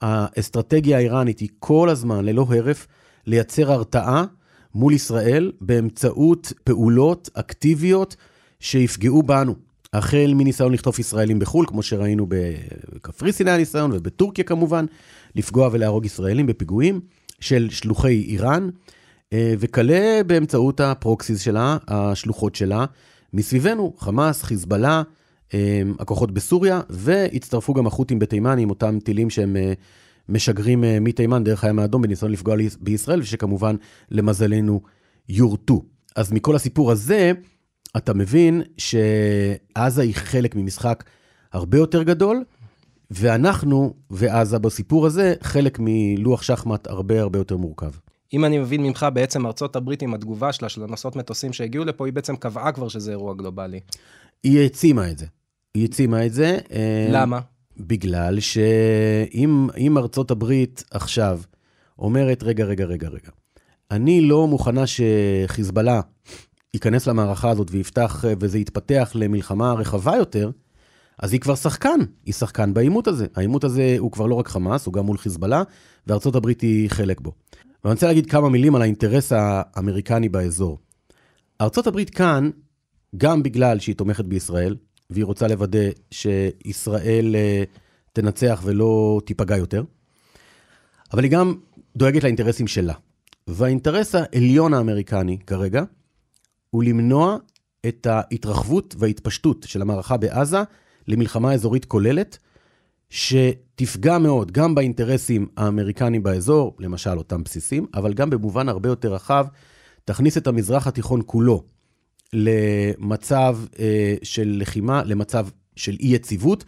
האסטרטגיה 0.00 0.96
האיראנית 0.96 1.38
היא 1.38 1.48
כל 1.58 1.88
הזמן, 1.88 2.24
ללא 2.24 2.46
הרף, 2.50 2.86
לייצר 3.26 3.72
הרתעה 3.72 4.24
מול 4.74 4.92
ישראל 4.92 5.52
באמצעות 5.60 6.52
פעולות 6.64 7.30
אקטיביות 7.34 8.16
שיפגעו 8.60 9.22
בנו. 9.22 9.54
החל 9.92 10.32
מניסיון 10.34 10.72
לכתוב 10.72 11.00
ישראלים 11.00 11.38
בחו"ל, 11.38 11.66
כמו 11.66 11.82
שראינו 11.82 12.26
בקפריסין 12.28 13.48
היה 13.48 13.56
ניסיון, 13.56 13.90
ובטורקיה 13.94 14.44
כמובן, 14.44 14.86
לפגוע 15.34 15.68
ולהרוג 15.72 16.06
ישראלים 16.06 16.46
בפיגועים 16.46 17.00
של 17.40 17.70
שלוחי 17.70 18.24
איראן, 18.28 18.68
אה, 19.32 19.54
וכלה 19.58 20.20
באמצעות 20.26 20.80
הפרוקסיס 20.80 21.40
שלה, 21.40 21.76
השלוחות 21.88 22.54
שלה, 22.54 22.84
מסביבנו, 23.32 23.94
חמאס, 23.98 24.42
חיזבאללה, 24.42 25.02
אמ, 25.54 25.94
הכוחות 25.98 26.30
בסוריה, 26.30 26.80
והצטרפו 26.90 27.74
גם 27.74 27.86
החות'ים 27.86 28.18
בתימן 28.18 28.58
עם 28.58 28.70
אותם 28.70 28.98
טילים 29.04 29.30
שהם 29.30 29.56
אה, 29.56 29.72
משגרים 30.28 30.84
אה, 30.84 31.00
מתימן 31.00 31.44
דרך 31.44 31.64
הים 31.64 31.78
האדום 31.78 32.02
בניסיון 32.02 32.32
לפגוע 32.32 32.56
בישראל, 32.80 33.20
ושכמובן, 33.20 33.76
למזלנו, 34.10 34.80
יורטו. 35.28 35.82
אז 36.16 36.32
מכל 36.32 36.56
הסיפור 36.56 36.92
הזה, 36.92 37.32
אתה 37.96 38.14
מבין 38.14 38.62
שעזה 38.76 40.02
היא 40.02 40.14
חלק 40.14 40.54
ממשחק 40.54 41.04
הרבה 41.52 41.78
יותר 41.78 42.02
גדול, 42.02 42.44
ואנחנו 43.10 43.94
ועזה 44.10 44.58
בסיפור 44.58 45.06
הזה 45.06 45.34
חלק 45.42 45.78
מלוח 45.80 46.42
שחמט 46.42 46.86
הרבה 46.86 47.20
הרבה 47.20 47.38
יותר 47.38 47.56
מורכב. 47.56 47.90
אם 48.32 48.44
אני 48.44 48.58
מבין 48.58 48.82
ממך, 48.82 49.06
בעצם 49.14 49.46
ארצות 49.46 49.76
הברית 49.76 50.02
עם 50.02 50.14
התגובה 50.14 50.52
שלה, 50.52 50.68
של 50.68 50.82
הנוסעות 50.82 51.16
מטוסים 51.16 51.52
שהגיעו 51.52 51.84
לפה, 51.84 52.06
היא 52.06 52.12
בעצם 52.12 52.36
קבעה 52.36 52.72
כבר 52.72 52.88
שזה 52.88 53.10
אירוע 53.10 53.34
גלובלי. 53.34 53.80
היא 54.42 54.60
העצימה 54.60 55.10
את 55.10 55.18
זה. 55.18 55.26
היא 55.74 55.82
העצימה 55.82 56.26
את 56.26 56.32
זה. 56.32 56.58
אה, 56.72 57.08
למה? 57.10 57.40
בגלל 57.76 58.40
שאם 58.40 59.98
ארצות 59.98 60.30
הברית 60.30 60.84
עכשיו 60.90 61.40
אומרת, 61.98 62.42
רגע, 62.42 62.64
רגע, 62.64 62.84
רגע, 62.84 63.08
רגע, 63.08 63.30
אני 63.90 64.20
לא 64.20 64.46
מוכנה 64.46 64.82
שחיזבאללה 64.86 66.00
ייכנס 66.74 67.06
למערכה 67.06 67.50
הזאת 67.50 67.68
ויפתח 67.70 68.24
וזה 68.40 68.58
יתפתח 68.58 69.12
למלחמה 69.14 69.72
רחבה 69.72 70.16
יותר, 70.16 70.50
אז 71.18 71.32
היא 71.32 71.40
כבר 71.40 71.54
שחקן, 71.54 72.00
היא 72.26 72.34
שחקן 72.34 72.74
בעימות 72.74 73.06
הזה. 73.08 73.26
העימות 73.34 73.64
הזה 73.64 73.96
הוא 73.98 74.12
כבר 74.12 74.26
לא 74.26 74.34
רק 74.34 74.48
חמאס, 74.48 74.86
הוא 74.86 74.94
גם 74.94 75.06
מול 75.06 75.18
חיזבאללה, 75.18 75.62
וארצות 76.06 76.34
הברית 76.36 76.60
היא 76.60 76.90
חלק 76.90 77.20
בו. 77.20 77.32
ואני 77.84 77.94
רוצה 77.94 78.06
להגיד 78.06 78.26
כמה 78.26 78.48
מילים 78.48 78.74
על 78.74 78.82
האינטרס 78.82 79.32
האמריקני 79.32 80.28
באזור. 80.28 80.78
ארצות 81.60 81.86
הברית 81.86 82.10
כאן, 82.10 82.50
גם 83.16 83.42
בגלל 83.42 83.78
שהיא 83.78 83.96
תומכת 83.96 84.24
בישראל, 84.24 84.76
והיא 85.10 85.24
רוצה 85.24 85.48
לוודא 85.48 85.84
שישראל 86.10 87.36
אה, 87.36 87.62
תנצח 88.12 88.60
ולא 88.64 89.20
תיפגע 89.26 89.56
יותר, 89.56 89.84
אבל 91.12 91.22
היא 91.24 91.30
גם 91.30 91.54
דואגת 91.96 92.22
לאינטרסים 92.22 92.66
שלה. 92.66 92.94
והאינטרס 93.46 94.14
העליון 94.14 94.74
האמריקני 94.74 95.38
כרגע, 95.46 95.82
הוא 96.70 96.84
למנוע 96.84 97.36
את 97.88 98.06
ההתרחבות 98.06 98.94
וההתפשטות 98.98 99.66
של 99.68 99.82
המערכה 99.82 100.16
בעזה 100.16 100.58
למלחמה 101.08 101.52
אזורית 101.52 101.84
כוללת, 101.84 102.38
שתפגע 103.10 104.18
מאוד 104.18 104.52
גם 104.52 104.74
באינטרסים 104.74 105.46
האמריקניים 105.56 106.22
באזור, 106.22 106.76
למשל 106.78 107.18
אותם 107.18 107.44
בסיסים, 107.44 107.86
אבל 107.94 108.14
גם 108.14 108.30
במובן 108.30 108.68
הרבה 108.68 108.88
יותר 108.88 109.14
רחב, 109.14 109.46
תכניס 110.04 110.38
את 110.38 110.46
המזרח 110.46 110.86
התיכון 110.86 111.20
כולו 111.26 111.62
למצב 112.32 113.58
אה, 113.78 114.14
של 114.22 114.56
לחימה, 114.60 115.02
למצב 115.04 115.46
של 115.76 115.96
אי 116.00 116.06
יציבות, 116.08 116.64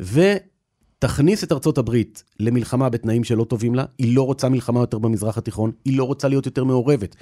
ותכניס 0.00 1.44
את 1.44 1.52
ארצות 1.52 1.78
הברית 1.78 2.24
למלחמה 2.40 2.88
בתנאים 2.88 3.24
שלא 3.24 3.44
טובים 3.44 3.74
לה. 3.74 3.84
היא 3.98 4.16
לא 4.16 4.22
רוצה 4.22 4.48
מלחמה 4.48 4.80
יותר 4.80 4.98
במזרח 4.98 5.38
התיכון, 5.38 5.72
היא 5.84 5.98
לא 5.98 6.04
רוצה 6.04 6.28
להיות 6.28 6.46
יותר 6.46 6.64
מעורבת 6.64 7.16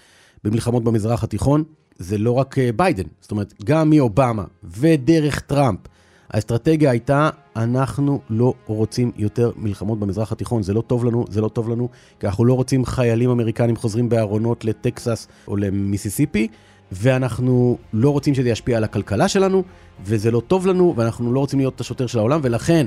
במלחמות 0.44 0.84
במזרח 0.84 1.24
התיכון. 1.24 1.64
זה 1.98 2.18
לא 2.18 2.32
רק 2.32 2.58
אה, 2.58 2.72
ביידן, 2.72 3.06
זאת 3.20 3.30
אומרת, 3.30 3.54
גם 3.64 3.90
מאובמה 3.90 4.44
ודרך 4.64 5.40
טראמפ. 5.40 5.80
האסטרטגיה 6.30 6.90
הייתה, 6.90 7.30
אנחנו 7.56 8.20
לא 8.30 8.54
רוצים 8.66 9.12
יותר 9.16 9.50
מלחמות 9.56 9.98
במזרח 9.98 10.32
התיכון, 10.32 10.62
זה 10.62 10.74
לא 10.74 10.80
טוב 10.80 11.04
לנו, 11.04 11.24
זה 11.28 11.40
לא 11.40 11.48
טוב 11.48 11.68
לנו, 11.68 11.88
כי 12.20 12.26
אנחנו 12.26 12.44
לא 12.44 12.54
רוצים 12.54 12.84
חיילים 12.84 13.30
אמריקנים 13.30 13.76
חוזרים 13.76 14.08
בארונות 14.08 14.64
לטקסס 14.64 15.28
או 15.48 15.56
למיסיסיפי, 15.56 16.48
ואנחנו 16.92 17.78
לא 17.92 18.10
רוצים 18.10 18.34
שזה 18.34 18.48
ישפיע 18.48 18.76
על 18.76 18.84
הכלכלה 18.84 19.28
שלנו, 19.28 19.62
וזה 20.04 20.30
לא 20.30 20.40
טוב 20.40 20.66
לנו, 20.66 20.94
ואנחנו 20.96 21.32
לא 21.32 21.40
רוצים 21.40 21.58
להיות 21.58 21.80
השוטר 21.80 22.06
של 22.06 22.18
העולם, 22.18 22.40
ולכן 22.42 22.86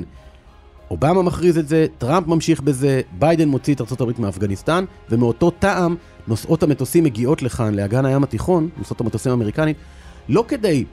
אובמה 0.92 1.22
מכריז 1.22 1.58
את 1.58 1.68
זה, 1.68 1.86
טראמפ 1.98 2.28
ממשיך 2.28 2.62
בזה, 2.62 3.02
ביידן 3.20 3.50
מוציא 3.50 3.76
את 3.76 3.82
ארה"ב 3.82 4.22
מאפגניסטן, 4.22 4.86
ומאותו 5.10 5.52
טעם 5.52 5.96
נוסעות 6.28 6.64
המטוסים 6.64 7.04
מגיעות 7.04 7.42
לכאן, 7.42 7.76
לאגן 7.76 8.06
הים 8.06 8.24
התיכון, 8.24 8.70
נוסעות 8.78 9.02
המטוסים 9.02 9.32
האמריקנית, 9.32 9.78
לא 10.30 10.46
כדי 10.48 10.86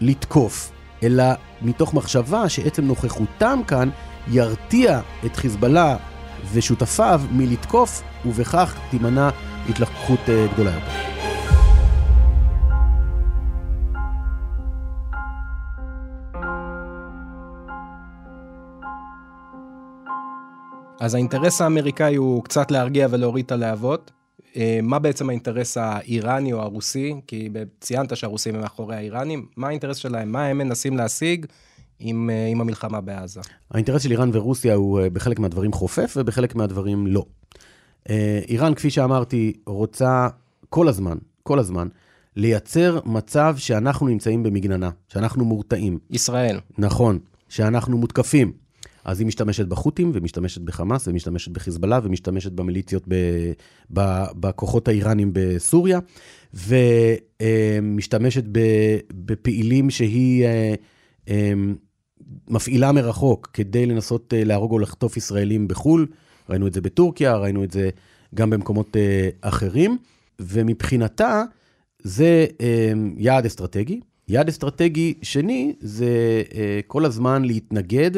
לתקוף, 0.00 0.72
אלא 1.06 1.24
מתוך 1.62 1.94
מחשבה 1.94 2.48
שעצם 2.48 2.84
נוכחותם 2.84 3.60
כאן 3.66 3.88
ירתיע 4.28 5.00
את 5.26 5.36
חיזבאללה 5.36 5.96
ושותפיו 6.52 7.20
מלתקוף, 7.32 8.02
ובכך 8.24 8.76
תימנע 8.90 9.30
התלקחות 9.68 10.20
אה, 10.28 10.46
גדולה 10.54 10.70
יותר. 10.70 11.16
אז 21.00 21.14
האינטרס 21.14 21.60
האמריקאי 21.60 22.14
הוא 22.14 22.44
קצת 22.44 22.70
להרגיע 22.70 23.08
ולהוריד 23.10 23.44
את 23.44 23.52
הלהבות. 23.52 24.15
אה, 24.56 24.78
מה 24.82 24.98
בעצם 24.98 25.28
האינטרס 25.28 25.76
האיראני 25.76 26.52
או 26.52 26.60
הרוסי? 26.60 27.14
כי 27.26 27.48
ציינת 27.80 28.16
שהרוסים 28.16 28.54
הם 28.54 28.60
מאחורי 28.60 28.96
האיראנים. 28.96 29.46
מה 29.56 29.68
האינטרס 29.68 29.96
שלהם? 29.96 30.32
מה 30.32 30.46
הם 30.46 30.58
מנסים 30.58 30.96
להשיג 30.96 31.46
עם, 31.98 32.30
אה, 32.30 32.46
עם 32.46 32.60
המלחמה 32.60 33.00
בעזה? 33.00 33.40
האינטרס 33.70 34.02
של 34.02 34.10
איראן 34.10 34.30
ורוסיה 34.32 34.74
הוא 34.74 35.00
אה, 35.00 35.10
בחלק 35.10 35.38
מהדברים 35.38 35.72
חופף 35.72 36.14
ובחלק 36.16 36.54
מהדברים 36.54 37.06
לא. 37.06 37.24
איראן, 38.48 38.74
כפי 38.74 38.90
שאמרתי, 38.90 39.52
רוצה 39.66 40.28
כל 40.68 40.88
הזמן, 40.88 41.16
כל 41.42 41.58
הזמן, 41.58 41.88
לייצר 42.36 43.00
מצב 43.04 43.54
שאנחנו 43.58 44.08
נמצאים 44.08 44.42
במגננה, 44.42 44.90
שאנחנו 45.08 45.44
מורתעים. 45.44 45.98
ישראל. 46.10 46.60
נכון, 46.78 47.18
שאנחנו 47.48 47.98
מותקפים. 47.98 48.52
אז 49.06 49.20
היא 49.20 49.26
משתמשת 49.26 49.66
בחות'ים, 49.66 50.10
ומשתמשת 50.14 50.60
בחמאס, 50.60 51.08
ומשתמשת 51.08 51.50
בחיזבאללה, 51.50 52.00
ומשתמשת 52.02 52.52
במיליציות, 52.52 53.04
ב, 53.08 53.14
ב, 53.92 54.24
בכוחות 54.40 54.88
האיראנים 54.88 55.30
בסוריה, 55.32 55.98
ומשתמשת 56.54 58.44
בפעילים 59.14 59.90
שהיא 59.90 60.44
אה, 60.44 60.74
אה, 61.28 61.52
מפעילה 62.48 62.92
מרחוק 62.92 63.50
כדי 63.52 63.86
לנסות 63.86 64.34
אה, 64.34 64.44
להרוג 64.44 64.72
או 64.72 64.78
לחטוף 64.78 65.16
ישראלים 65.16 65.68
בחו"ל. 65.68 66.06
ראינו 66.50 66.66
את 66.66 66.72
זה 66.72 66.80
בטורקיה, 66.80 67.36
ראינו 67.36 67.64
את 67.64 67.70
זה 67.70 67.90
גם 68.34 68.50
במקומות 68.50 68.96
אחרים, 69.40 69.98
ומבחינתה 70.40 71.42
זה 72.02 72.46
יעד 73.16 73.46
אסטרטגי. 73.46 74.00
יעד 74.28 74.48
אסטרטגי 74.48 75.14
שני 75.22 75.74
זה 75.80 76.42
כל 76.86 77.04
הזמן 77.04 77.44
להתנגד 77.44 78.10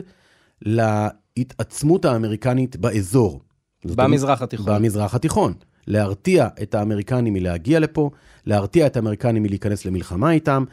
להתעצמות 0.63 2.05
האמריקנית 2.05 2.77
באזור. 2.77 3.41
במזרח 3.85 4.43
התיכון. 4.43 4.67
במזרח 4.75 5.15
התיכון. 5.15 5.53
להרתיע 5.87 6.49
את 6.63 6.75
האמריקנים 6.75 7.33
מלהגיע 7.33 7.81
לפה, 7.81 8.11
להרתיע 8.47 8.87
את 8.87 8.97
האמריקנים 8.97 9.43
מלהיכנס 9.43 9.85
למלחמה 9.85 10.33
איתם, 10.33 10.65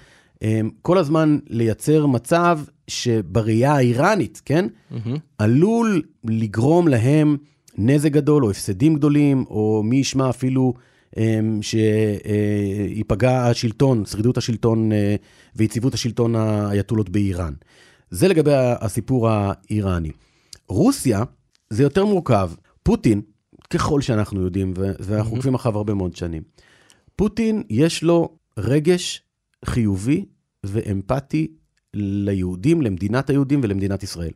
אמ, 0.41 0.69
כל 0.81 0.97
הזמן 0.97 1.37
לייצר 1.49 2.05
מצב 2.05 2.59
שבראייה 2.87 3.73
האיראנית, 3.73 4.41
כן, 4.45 4.65
mm-hmm. 4.91 4.95
עלול 5.37 6.01
לגרום 6.23 6.87
להם 6.87 7.37
נזק 7.77 8.11
גדול 8.11 8.45
או 8.45 8.49
הפסדים 8.49 8.95
גדולים, 8.95 9.45
או 9.49 9.81
מי 9.83 9.95
ישמע 9.95 10.29
אפילו 10.29 10.73
אמ, 11.17 11.59
שייפגע 11.61 13.45
השלטון, 13.45 14.05
שרידות 14.05 14.37
השלטון 14.37 14.91
אה, 14.91 15.15
ויציבות 15.55 15.93
השלטון 15.93 16.35
האייתולות 16.35 17.09
באיראן. 17.09 17.53
זה 18.09 18.27
לגבי 18.27 18.53
הסיפור 18.55 19.29
האיראני. 19.29 20.11
רוסיה 20.69 21.23
זה 21.69 21.83
יותר 21.83 22.05
מורכב. 22.05 22.51
פוטין, 22.83 23.21
ככל 23.69 24.01
שאנחנו 24.01 24.41
יודעים, 24.41 24.73
ואנחנו 24.77 25.31
mm-hmm. 25.31 25.35
עוקבים 25.35 25.55
אחריו 25.55 25.77
הרבה 25.77 25.93
מאוד 25.93 26.15
שנים, 26.15 26.43
פוטין 27.15 27.63
יש 27.69 28.03
לו 28.03 28.37
רגש 28.57 29.21
חיובי 29.65 30.25
ואמפתי 30.65 31.47
ליהודים, 31.93 32.81
למדינת 32.81 33.29
היהודים 33.29 33.59
ולמדינת 33.63 34.03
ישראל. 34.03 34.31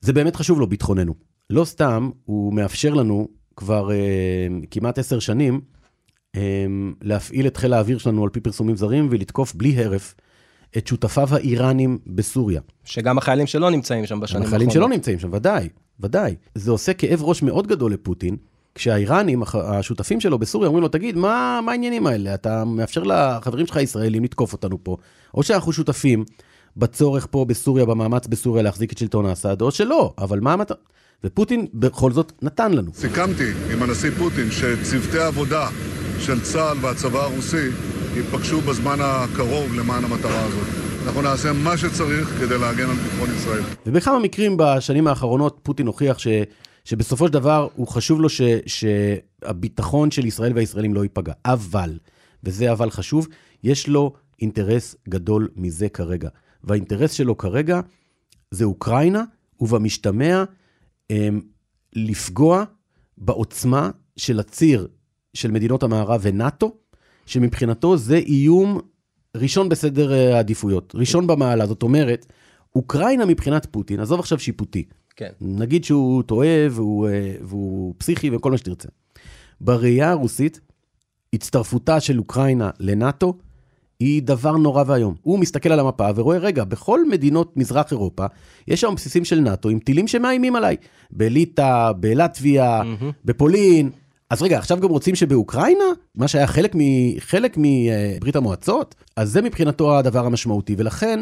זה 0.00 0.12
באמת 0.12 0.36
חשוב 0.36 0.60
לו, 0.60 0.66
ביטחוננו. 0.66 1.14
לא 1.50 1.64
סתם, 1.64 2.10
הוא 2.24 2.52
מאפשר 2.54 2.94
לנו 2.94 3.28
כבר 3.56 3.90
אה, 3.90 4.46
כמעט 4.70 4.98
עשר 4.98 5.18
שנים 5.18 5.60
אה, 6.36 6.66
להפעיל 7.02 7.46
את 7.46 7.56
חיל 7.56 7.72
האוויר 7.72 7.98
שלנו 7.98 8.24
על 8.24 8.30
פי 8.30 8.40
פרסומים 8.40 8.76
זרים 8.76 9.08
ולתקוף 9.10 9.54
בלי 9.54 9.84
הרף 9.84 10.14
את 10.76 10.86
שותפיו 10.86 11.28
האיראנים 11.34 11.98
בסוריה. 12.06 12.60
שגם 12.84 13.18
החיילים 13.18 13.46
שלו 13.46 13.70
נמצאים 13.70 14.06
שם 14.06 14.20
בשנים 14.20 14.42
האחרונות. 14.42 14.46
החיילים 14.46 14.70
שלו 14.70 14.88
נמצאים 14.88 15.18
שם, 15.18 15.28
ודאי, 15.32 15.68
ודאי. 16.00 16.34
זה 16.54 16.70
עושה 16.70 16.92
כאב 16.92 17.22
ראש 17.22 17.42
מאוד 17.42 17.66
גדול 17.66 17.92
לפוטין, 17.92 18.36
כשהאיראנים, 18.74 19.42
השותפים 19.54 20.20
שלו 20.20 20.38
בסוריה, 20.38 20.68
אומרים 20.68 20.82
לו, 20.82 20.88
תגיד, 20.88 21.16
מה, 21.16 21.60
מה 21.64 21.72
העניינים 21.72 22.06
האלה? 22.06 22.34
אתה 22.34 22.64
מאפשר 22.64 23.02
לחברים 23.02 23.66
שלך 23.66 23.76
הישראלים 23.76 24.24
לתקוף 24.24 24.52
אותנו 24.52 24.84
פה, 24.84 24.96
או 25.34 25.42
שאנחנו 25.42 25.72
שותפים 25.72 26.24
בצורך 26.76 27.26
פה 27.30 27.44
בסוריה, 27.44 27.84
במאמץ 27.84 28.26
בסוריה 28.26 28.62
להחזיק 28.62 28.92
את 28.92 28.98
שלטון 28.98 29.26
האסד, 29.26 29.60
או 29.60 29.70
שלא, 29.70 30.12
אבל 30.18 30.40
מה 30.40 30.52
המטרה? 30.52 30.76
ופוטין 31.24 31.66
בכל 31.74 32.12
זאת 32.12 32.32
נתן 32.42 32.72
לנו. 32.72 32.90
סיכמתי 32.94 33.50
עם 33.72 33.82
הנשיא 33.82 34.10
פוטין 34.10 34.50
שצוותי 34.50 35.18
עבודה 35.18 35.68
של 36.18 36.40
צה"ל 36.40 36.76
והצבא 36.80 37.22
הרוסי 37.22 37.68
ייפגשו 38.16 38.60
בזמן 38.60 38.96
הקרוב 39.00 39.74
למען 39.74 40.04
המטרה 40.04 40.44
הזאת. 40.44 40.66
אנחנו 41.06 41.22
נעשה 41.22 41.52
מה 41.52 41.76
שצריך 41.76 42.28
כדי 42.40 42.58
להגן 42.58 42.90
על 42.90 42.96
ביטחון 42.96 43.28
ישראל. 43.36 43.62
ובכמה 43.86 44.18
מקרים 44.18 44.56
בשנים 44.58 45.06
האחרונות 45.06 45.60
פוטין 45.62 45.86
הוכיח 45.86 46.18
ש, 46.18 46.28
שבסופו 46.84 47.26
של 47.26 47.32
דבר 47.32 47.68
הוא 47.74 47.88
חשוב 47.88 48.20
לו 48.20 48.28
ש, 48.28 48.40
שהביטחון 48.66 50.10
של 50.10 50.26
ישראל 50.26 50.52
והישראלים 50.54 50.94
לא 50.94 51.02
ייפגע. 51.02 51.32
אבל, 51.44 51.98
וזה 52.44 52.72
אבל 52.72 52.90
חשוב, 52.90 53.28
יש 53.64 53.88
לו 53.88 54.12
אינטרס 54.42 54.96
גדול 55.08 55.48
מזה 55.56 55.88
כרגע. 55.88 56.28
והאינטרס 56.64 57.12
שלו 57.12 57.36
כרגע 57.36 57.80
זה 58.50 58.64
אוקראינה, 58.64 59.24
ובמשתמע 59.60 60.44
הם, 61.10 61.40
לפגוע 61.92 62.64
בעוצמה 63.18 63.90
של 64.16 64.40
הציר 64.40 64.88
של 65.34 65.50
מדינות 65.50 65.82
המערב 65.82 66.20
ונאט"ו, 66.24 66.76
שמבחינתו 67.26 67.96
זה 67.96 68.16
איום 68.16 68.80
ראשון 69.36 69.68
בסדר 69.68 70.12
אה, 70.12 70.36
העדיפויות, 70.36 70.92
ראשון 70.94 71.26
במעלה. 71.26 71.66
זאת 71.66 71.82
אומרת, 71.82 72.26
אוקראינה 72.76 73.24
מבחינת 73.26 73.66
פוטין, 73.70 74.00
עזוב 74.00 74.20
עכשיו 74.20 74.38
שיפוטי. 74.38 74.84
כן. 75.16 75.30
נגיד 75.40 75.84
שהוא 75.84 76.22
טועה 76.22 76.66
והוא, 76.70 77.08
אה, 77.08 77.34
והוא 77.42 77.94
פסיכי 77.98 78.30
וכל 78.30 78.50
מה 78.50 78.58
שתרצה. 78.58 78.88
בראייה 79.60 80.10
הרוסית, 80.10 80.60
הצטרפותה 81.32 82.00
של 82.00 82.18
אוקראינה 82.18 82.70
לנאט"ו 82.80 83.34
היא 84.00 84.22
דבר 84.22 84.56
נורא 84.56 84.84
ואיום. 84.86 85.14
הוא 85.22 85.38
מסתכל 85.38 85.72
על 85.72 85.80
המפה 85.80 86.08
ורואה, 86.14 86.38
רגע, 86.38 86.64
בכל 86.64 87.08
מדינות 87.08 87.56
מזרח 87.56 87.90
אירופה, 87.90 88.26
יש 88.68 88.80
שם 88.80 88.94
בסיסים 88.96 89.24
של 89.24 89.40
נאט"ו 89.40 89.68
עם 89.68 89.78
טילים 89.78 90.08
שמאיימים 90.08 90.56
עליי. 90.56 90.76
בליטא, 91.10 91.92
בלטביה, 91.92 92.82
mm-hmm. 92.82 93.04
בפולין, 93.24 93.90
אז 94.30 94.42
רגע, 94.42 94.58
עכשיו 94.58 94.80
גם 94.80 94.88
רוצים 94.88 95.14
שבאוקראינה, 95.14 95.84
מה 96.14 96.28
שהיה 96.28 96.46
חלק, 96.46 96.74
מ, 96.74 96.80
חלק 97.18 97.56
מברית 97.58 98.36
המועצות, 98.36 98.94
אז 99.16 99.30
זה 99.30 99.42
מבחינתו 99.42 99.98
הדבר 99.98 100.26
המשמעותי, 100.26 100.74
ולכן 100.78 101.20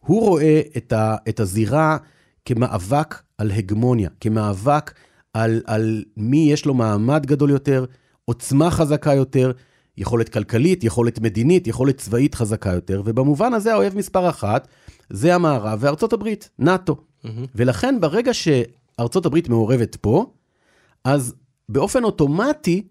הוא 0.00 0.20
רואה 0.20 0.60
את, 0.76 0.92
ה, 0.92 1.16
את 1.28 1.40
הזירה 1.40 1.96
כמאבק 2.44 3.22
על 3.38 3.50
הגמוניה, 3.50 4.10
כמאבק 4.20 4.94
על, 5.34 5.62
על 5.66 6.04
מי 6.16 6.48
יש 6.52 6.66
לו 6.66 6.74
מעמד 6.74 7.26
גדול 7.26 7.50
יותר, 7.50 7.84
עוצמה 8.24 8.70
חזקה 8.70 9.14
יותר, 9.14 9.52
יכולת 9.98 10.28
כלכלית, 10.28 10.84
יכולת 10.84 11.18
מדינית, 11.18 11.66
יכולת 11.66 11.98
צבאית 11.98 12.34
חזקה 12.34 12.72
יותר, 12.72 13.02
ובמובן 13.04 13.54
הזה 13.54 13.72
האויב 13.72 13.96
מספר 13.96 14.28
אחת 14.28 14.68
זה 15.10 15.34
המערב 15.34 15.78
וארצות 15.82 16.12
הברית, 16.12 16.50
נאט"ו. 16.58 16.96
Mm-hmm. 16.96 17.28
ולכן 17.54 18.00
ברגע 18.00 18.34
שארצות 18.34 19.26
הברית 19.26 19.48
מעורבת 19.48 19.96
פה, 19.96 20.26
אז 21.04 21.34
באופן 21.70 22.04
אוטומטי, 22.04 22.82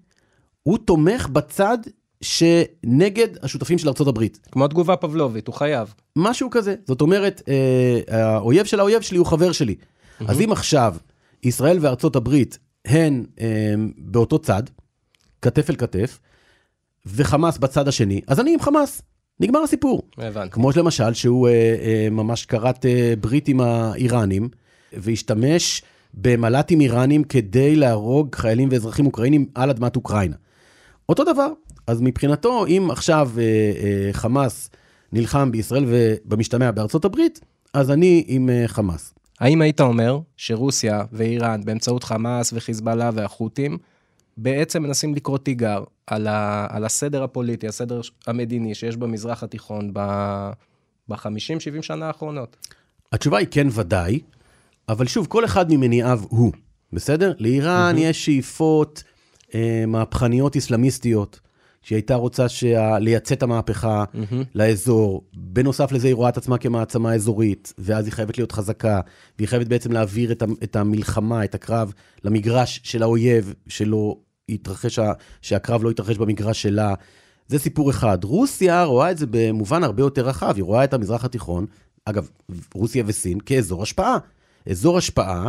הוא 0.63 0.77
תומך 0.77 1.27
בצד 1.27 1.77
שנגד 2.21 3.27
השותפים 3.41 3.77
של 3.77 3.89
הברית. 4.07 4.39
כמו 4.51 4.67
תגובה 4.67 4.95
פבלובית, 4.95 5.47
הוא 5.47 5.55
חייב. 5.55 5.93
משהו 6.15 6.49
כזה. 6.49 6.75
זאת 6.85 7.01
אומרת, 7.01 7.41
אה, 7.47 8.19
האויב 8.19 8.65
של 8.65 8.79
האויב 8.79 9.01
שלי 9.01 9.17
הוא 9.17 9.25
חבר 9.25 9.51
שלי. 9.51 9.75
Mm-hmm. 9.75 10.25
אז 10.27 10.41
אם 10.41 10.51
עכשיו 10.51 10.95
ישראל 11.43 11.77
וארצות 11.81 12.15
הברית 12.15 12.59
הן 12.85 13.25
אה, 13.39 13.73
באותו 13.97 14.39
צד, 14.39 14.63
כתף 15.41 15.69
אל 15.69 15.75
כתף, 15.75 16.19
וחמאס 17.05 17.57
בצד 17.57 17.87
השני, 17.87 18.21
אז 18.27 18.39
אני 18.39 18.53
עם 18.53 18.59
חמאס. 18.59 19.01
נגמר 19.39 19.63
הסיפור. 19.63 20.01
הבנתי. 20.17 20.51
כמו 20.51 20.69
למשל 20.75 21.13
שהוא 21.13 21.47
אה, 21.47 21.53
אה, 21.53 22.07
ממש 22.11 22.45
כרת 22.45 22.85
אה, 22.85 23.13
ברית 23.19 23.47
עם 23.47 23.61
האיראנים, 23.61 24.49
והשתמש 24.93 25.81
במל"טים 26.13 26.81
איראנים 26.81 27.23
כדי 27.23 27.75
להרוג 27.75 28.35
חיילים 28.35 28.69
ואזרחים 28.71 29.05
אוקראינים 29.05 29.45
על 29.55 29.69
אדמת 29.69 29.95
אוקראינה. 29.95 30.35
אותו 31.09 31.23
דבר, 31.23 31.51
אז 31.87 32.01
מבחינתו, 32.01 32.65
אם 32.65 32.87
עכשיו 32.91 33.31
אה, 33.37 33.43
אה, 33.43 34.09
חמאס 34.13 34.69
נלחם 35.13 35.51
בישראל 35.51 35.85
ובמשתמע 35.87 36.71
בארצות 36.71 37.05
הברית, 37.05 37.39
אז 37.73 37.91
אני 37.91 38.23
עם 38.27 38.49
אה, 38.49 38.63
חמאס. 38.67 39.13
האם 39.39 39.61
היית 39.61 39.81
אומר 39.81 40.19
שרוסיה 40.37 41.03
ואיראן, 41.11 41.61
באמצעות 41.65 42.03
חמאס 42.03 42.53
וחיזבאללה 42.53 43.09
והחות'ים, 43.13 43.77
בעצם 44.37 44.83
מנסים 44.83 45.15
לקרוא 45.15 45.37
תיגר 45.37 45.83
על, 46.07 46.27
ה, 46.27 46.67
על 46.69 46.85
הסדר 46.85 47.23
הפוליטי, 47.23 47.67
הסדר 47.67 48.01
המדיני 48.27 48.75
שיש 48.75 48.97
במזרח 48.97 49.43
התיכון 49.43 49.93
ב-50-70 49.93 51.81
שנה 51.81 52.07
האחרונות? 52.07 52.57
התשובה 53.11 53.37
היא 53.37 53.47
כן 53.51 53.67
ודאי, 53.71 54.19
אבל 54.89 55.07
שוב, 55.07 55.27
כל 55.27 55.45
אחד 55.45 55.73
ממניעיו 55.73 56.21
הוא, 56.29 56.51
בסדר? 56.93 57.33
לאיראן 57.37 57.95
mm-hmm. 57.95 57.99
יש 57.99 58.25
שאיפות 58.25 59.03
אה, 59.55 59.83
מהפכניות 59.87 60.55
אסלאמיסטיות, 60.57 61.39
שהיא 61.81 61.95
הייתה 61.95 62.15
רוצה 62.15 62.49
שה... 62.49 62.99
לייצא 62.99 63.35
את 63.35 63.43
המהפכה 63.43 64.03
mm-hmm. 64.13 64.35
לאזור. 64.55 65.23
בנוסף 65.33 65.91
לזה, 65.91 66.07
היא 66.07 66.15
רואה 66.15 66.29
את 66.29 66.37
עצמה 66.37 66.57
כמעצמה 66.57 67.13
אזורית, 67.13 67.73
ואז 67.77 68.05
היא 68.05 68.13
חייבת 68.13 68.37
להיות 68.37 68.51
חזקה, 68.51 69.01
והיא 69.37 69.47
חייבת 69.47 69.67
בעצם 69.67 69.91
להעביר 69.91 70.31
את, 70.31 70.41
ה... 70.41 70.45
את 70.63 70.75
המלחמה, 70.75 71.43
את 71.43 71.55
הקרב, 71.55 71.93
למגרש 72.23 72.81
של 72.83 73.03
האויב, 73.03 73.53
שלא 73.67 74.17
יתרחש, 74.49 74.99
שהקרב 75.41 75.83
לא 75.83 75.91
יתרחש 75.91 76.17
במגרש 76.17 76.61
שלה. 76.61 76.93
זה 77.47 77.59
סיפור 77.59 77.89
אחד. 77.89 78.23
רוסיה 78.23 78.83
רואה 78.83 79.11
את 79.11 79.17
זה 79.17 79.25
במובן 79.29 79.83
הרבה 79.83 80.03
יותר 80.03 80.27
רחב, 80.27 80.53
היא 80.55 80.63
רואה 80.63 80.83
את 80.83 80.93
המזרח 80.93 81.25
התיכון, 81.25 81.65
אגב, 82.05 82.29
רוסיה 82.73 83.03
וסין, 83.07 83.39
כאזור 83.39 83.83
השפעה. 83.83 84.17
אזור 84.70 84.98
השפעה 84.98 85.48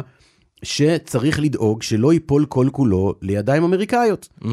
שצריך 0.64 1.40
לדאוג 1.40 1.84
שלא 1.84 2.14
ייפול 2.14 2.46
כל 2.46 2.68
כולו 2.72 3.14
לידיים 3.22 3.64
אמריקאיות. 3.64 4.30
Mm-hmm. 4.42 4.48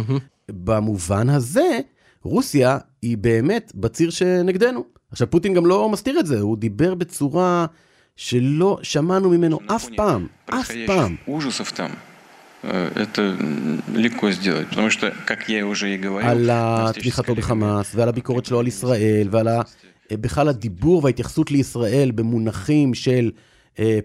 במובן 0.49 1.29
הזה, 1.29 1.81
רוסיה 2.23 2.79
היא 3.03 3.19
באמת 3.19 3.73
בציר 3.75 4.11
שנגדנו. 4.11 4.85
עכשיו, 5.13 5.31
פוטין 5.31 5.55
גם 5.55 5.67
לא 5.67 5.89
מסתיר 5.89 6.21
את 6.21 6.27
זה, 6.27 6.41
הוא 6.41 6.57
דיבר 6.57 6.95
בצורה 6.95 7.67
שלא 8.17 8.79
שמענו 8.83 9.31
ממנו 9.31 9.59
אף 9.67 9.89
פעם, 9.97 10.27
אף 10.47 10.71
פעם. 10.87 11.17
это 13.05 13.23
легко 13.95 14.31
сделать, 14.31 14.69
потому 14.69 14.89
что, 14.91 15.13
как 15.27 15.49
я 15.49 15.67
уже 15.67 15.95
и 15.95 15.97
говорил... 15.97 16.29
על 16.29 16.51
תמיכתו 16.93 17.35
בחמאס, 17.35 17.95
ועל 17.95 18.09
הביקורת 18.09 18.45
שלו 18.45 18.61
על 18.61 18.67
ישראל, 18.67 19.29
ועל 19.31 19.49
בכלל 20.13 20.49
הדיבור 20.49 21.05
וההתייחסות 21.05 21.51
לישראל 21.51 22.11
במונחים 22.15 22.95
של 22.95 23.31
אה, 23.79 23.99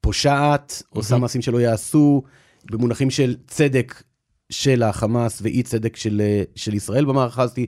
פושעת, 0.00 0.82
עושה 0.88 1.18
מעשים 1.18 1.42
שלא 1.42 1.60
יעשו, 1.60 2.22
במונחים 2.70 3.10
של 3.10 3.36
צדק 3.46 4.02
של 4.50 4.82
החמאס 4.82 5.42
ואי 5.42 5.62
צדק 5.62 5.96
של, 5.96 6.20
אה, 6.24 6.42
של 6.54 6.74
ישראל 6.74 7.04
במערכה 7.04 7.42
הזאת, 7.42 7.58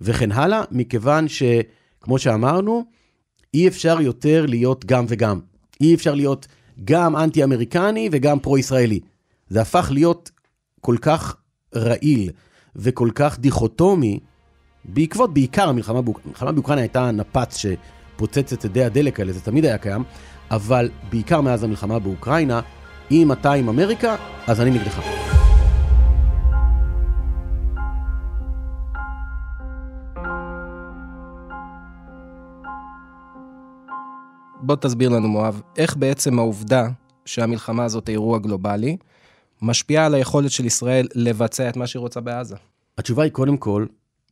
וכן 0.00 0.32
הלאה, 0.32 0.62
מכיוון 0.70 1.26
שכמו 1.28 2.18
שאמרנו, 2.18 2.84
אי 3.54 3.68
אפשר 3.68 4.00
יותר 4.00 4.46
להיות 4.46 4.84
גם 4.84 5.04
וגם. 5.08 5.40
אי 5.80 5.94
אפשר 5.94 6.14
להיות 6.14 6.46
גם 6.84 7.16
אנטי-אמריקני 7.16 8.08
וגם 8.12 8.40
פרו-ישראלי. 8.40 9.00
זה 9.48 9.60
הפך 9.60 9.88
להיות 9.92 10.30
כל 10.80 10.96
כך 11.00 11.36
רעיל 11.74 12.30
וכל 12.76 13.10
כך 13.14 13.38
דיכוטומי, 13.38 14.20
בעקבות 14.84 15.34
בעיקר 15.34 15.68
המלחמה 15.68 16.02
באוקראינה. 16.02 16.28
המלחמה 16.28 16.52
באוקראינה 16.52 16.82
הייתה 16.82 17.10
נפץ 17.10 17.56
שפוצץ 17.56 18.52
את 18.52 18.64
אדי 18.64 18.84
הדלק 18.84 19.20
האלה, 19.20 19.32
זה 19.32 19.40
תמיד 19.40 19.64
היה 19.64 19.78
קיים, 19.78 20.02
אבל 20.50 20.90
בעיקר 21.10 21.40
מאז 21.40 21.64
המלחמה 21.64 21.98
באוקראינה, 21.98 22.60
אם 23.10 23.32
אתה 23.32 23.52
עם 23.52 23.68
אמריקה, 23.68 24.16
אז 24.46 24.60
אני 24.60 24.70
נגדך. 24.70 25.00
בוא 34.60 34.76
תסביר 34.76 35.08
לנו, 35.08 35.28
מואב, 35.28 35.62
איך 35.76 35.96
בעצם 35.96 36.38
העובדה 36.38 36.88
שהמלחמה 37.24 37.84
הזאת 37.84 38.06
היא 38.06 38.12
אירוע 38.12 38.38
גלובלי, 38.38 38.96
משפיעה 39.62 40.06
על 40.06 40.14
היכולת 40.14 40.50
של 40.50 40.64
ישראל 40.64 41.08
לבצע 41.14 41.68
את 41.68 41.76
מה 41.76 41.86
שהיא 41.86 42.00
רוצה 42.00 42.20
בעזה? 42.20 42.56
התשובה 42.98 43.22
היא 43.22 43.32
קודם 43.32 43.56
כל, 43.56 43.86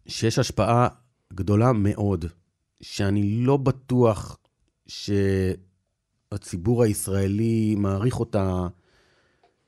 שיש 0.06 0.38
השפעה 0.38 0.88
גדולה 1.32 1.72
מאוד, 1.72 2.24
שאני 2.80 3.44
לא 3.44 3.56
בטוח 3.56 4.36
שהציבור 6.34 6.82
הישראלי 6.82 7.74
מעריך 7.74 8.20
אותה 8.20 8.66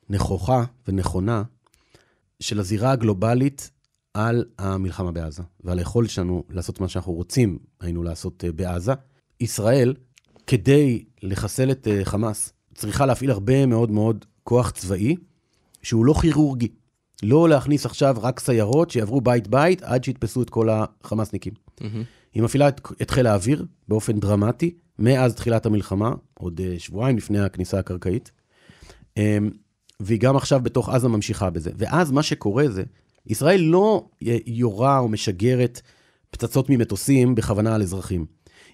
נכוחה 0.09 0.63
ונכונה, 0.87 1.43
של 2.39 2.59
הזירה 2.59 2.91
הגלובלית 2.91 3.71
על 4.13 4.45
המלחמה 4.57 5.11
בעזה, 5.11 5.43
ועל 5.63 5.77
היכולת 5.77 6.09
שלנו 6.09 6.43
לעשות 6.49 6.81
מה 6.81 6.87
שאנחנו 6.87 7.13
רוצים 7.13 7.59
היינו 7.79 8.03
לעשות 8.03 8.43
אה, 8.43 8.51
בעזה. 8.51 8.93
ישראל, 9.39 9.93
כדי 10.47 11.05
לחסל 11.23 11.71
את 11.71 11.87
אה, 11.87 12.05
חמאס, 12.05 12.53
צריכה 12.75 13.05
להפעיל 13.05 13.31
הרבה 13.31 13.65
מאוד 13.65 13.91
מאוד 13.91 14.25
כוח 14.43 14.69
צבאי, 14.69 15.15
שהוא 15.81 16.05
לא 16.05 16.13
כירורגי. 16.21 16.67
לא 17.23 17.49
להכניס 17.49 17.85
עכשיו 17.85 18.15
רק 18.21 18.39
סיירות 18.39 18.91
שיעברו 18.91 19.21
בית-בית 19.21 19.81
עד 19.83 20.03
שיתפסו 20.03 20.41
את 20.41 20.49
כל 20.49 20.69
החמאסניקים. 20.69 21.53
Mm-hmm. 21.53 21.83
היא 22.33 22.43
מפעילה 22.43 22.67
את, 22.67 22.81
את 23.01 23.11
חיל 23.11 23.27
האוויר 23.27 23.65
באופן 23.87 24.19
דרמטי, 24.19 24.73
מאז 24.99 25.35
תחילת 25.35 25.65
המלחמה, 25.65 26.11
עוד 26.33 26.59
uh, 26.59 26.79
שבועיים 26.79 27.17
לפני 27.17 27.39
הכניסה 27.39 27.79
הקרקעית, 27.79 28.31
um, 29.19 29.21
והיא 29.99 30.19
גם 30.19 30.35
עכשיו 30.35 30.59
בתוך 30.63 30.89
עזה 30.89 31.07
ממשיכה 31.07 31.49
בזה. 31.49 31.71
ואז 31.77 32.11
מה 32.11 32.23
שקורה 32.23 32.69
זה, 32.69 32.83
ישראל 33.27 33.61
לא 33.61 34.05
יורה 34.45 34.99
או 34.99 35.07
משגרת 35.07 35.81
פצצות 36.31 36.69
ממטוסים 36.69 37.35
בכוונה 37.35 37.75
על 37.75 37.81
אזרחים. 37.81 38.25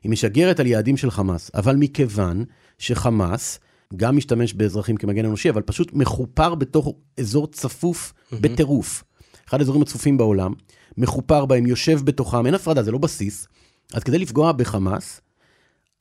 היא 0.03 0.11
משגרת 0.11 0.59
על 0.59 0.67
יעדים 0.67 0.97
של 0.97 1.11
חמאס, 1.11 1.51
אבל 1.53 1.75
מכיוון 1.75 2.43
שחמאס 2.77 3.59
גם 3.95 4.17
משתמש 4.17 4.53
באזרחים 4.53 4.97
כמגן 4.97 5.25
אנושי, 5.25 5.49
אבל 5.49 5.61
פשוט 5.61 5.93
מחופר 5.93 6.55
בתוך 6.55 6.93
אזור 7.19 7.47
צפוף 7.47 8.13
mm-hmm. 8.13 8.35
בטירוף. 8.41 9.03
אחד 9.49 9.59
האזורים 9.59 9.81
הצפופים 9.81 10.17
בעולם, 10.17 10.53
מחופר 10.97 11.45
בהם, 11.45 11.65
יושב 11.65 11.99
בתוכם, 12.03 12.45
אין 12.45 12.53
הפרדה, 12.53 12.83
זה 12.83 12.91
לא 12.91 12.97
בסיס. 12.97 13.47
אז 13.93 14.03
כדי 14.03 14.17
לפגוע 14.17 14.51
בחמאס, 14.51 15.21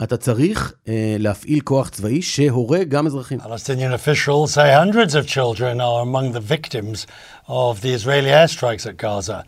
אתה 0.02 0.16
צריך 0.16 0.74
אה, 0.88 1.16
להפעיל 1.18 1.61
כוח 1.61 1.88
צבאי 1.88 2.22
שהורג 2.22 2.88
גם 2.88 3.07
אזרחים. 3.07 3.40
Palestinian 3.40 3.94
officials 3.94 4.54
say 4.54 4.72
hundreds 4.72 5.14
of 5.14 5.26
children 5.26 5.80
are 5.80 6.00
among 6.02 6.33
the 6.33 6.40
victims 6.40 7.07
of 7.46 7.80
the 7.80 7.92
Israeli 7.94 8.30
airstrikes 8.30 8.87
at 8.87 8.96
Gaza. 8.96 9.44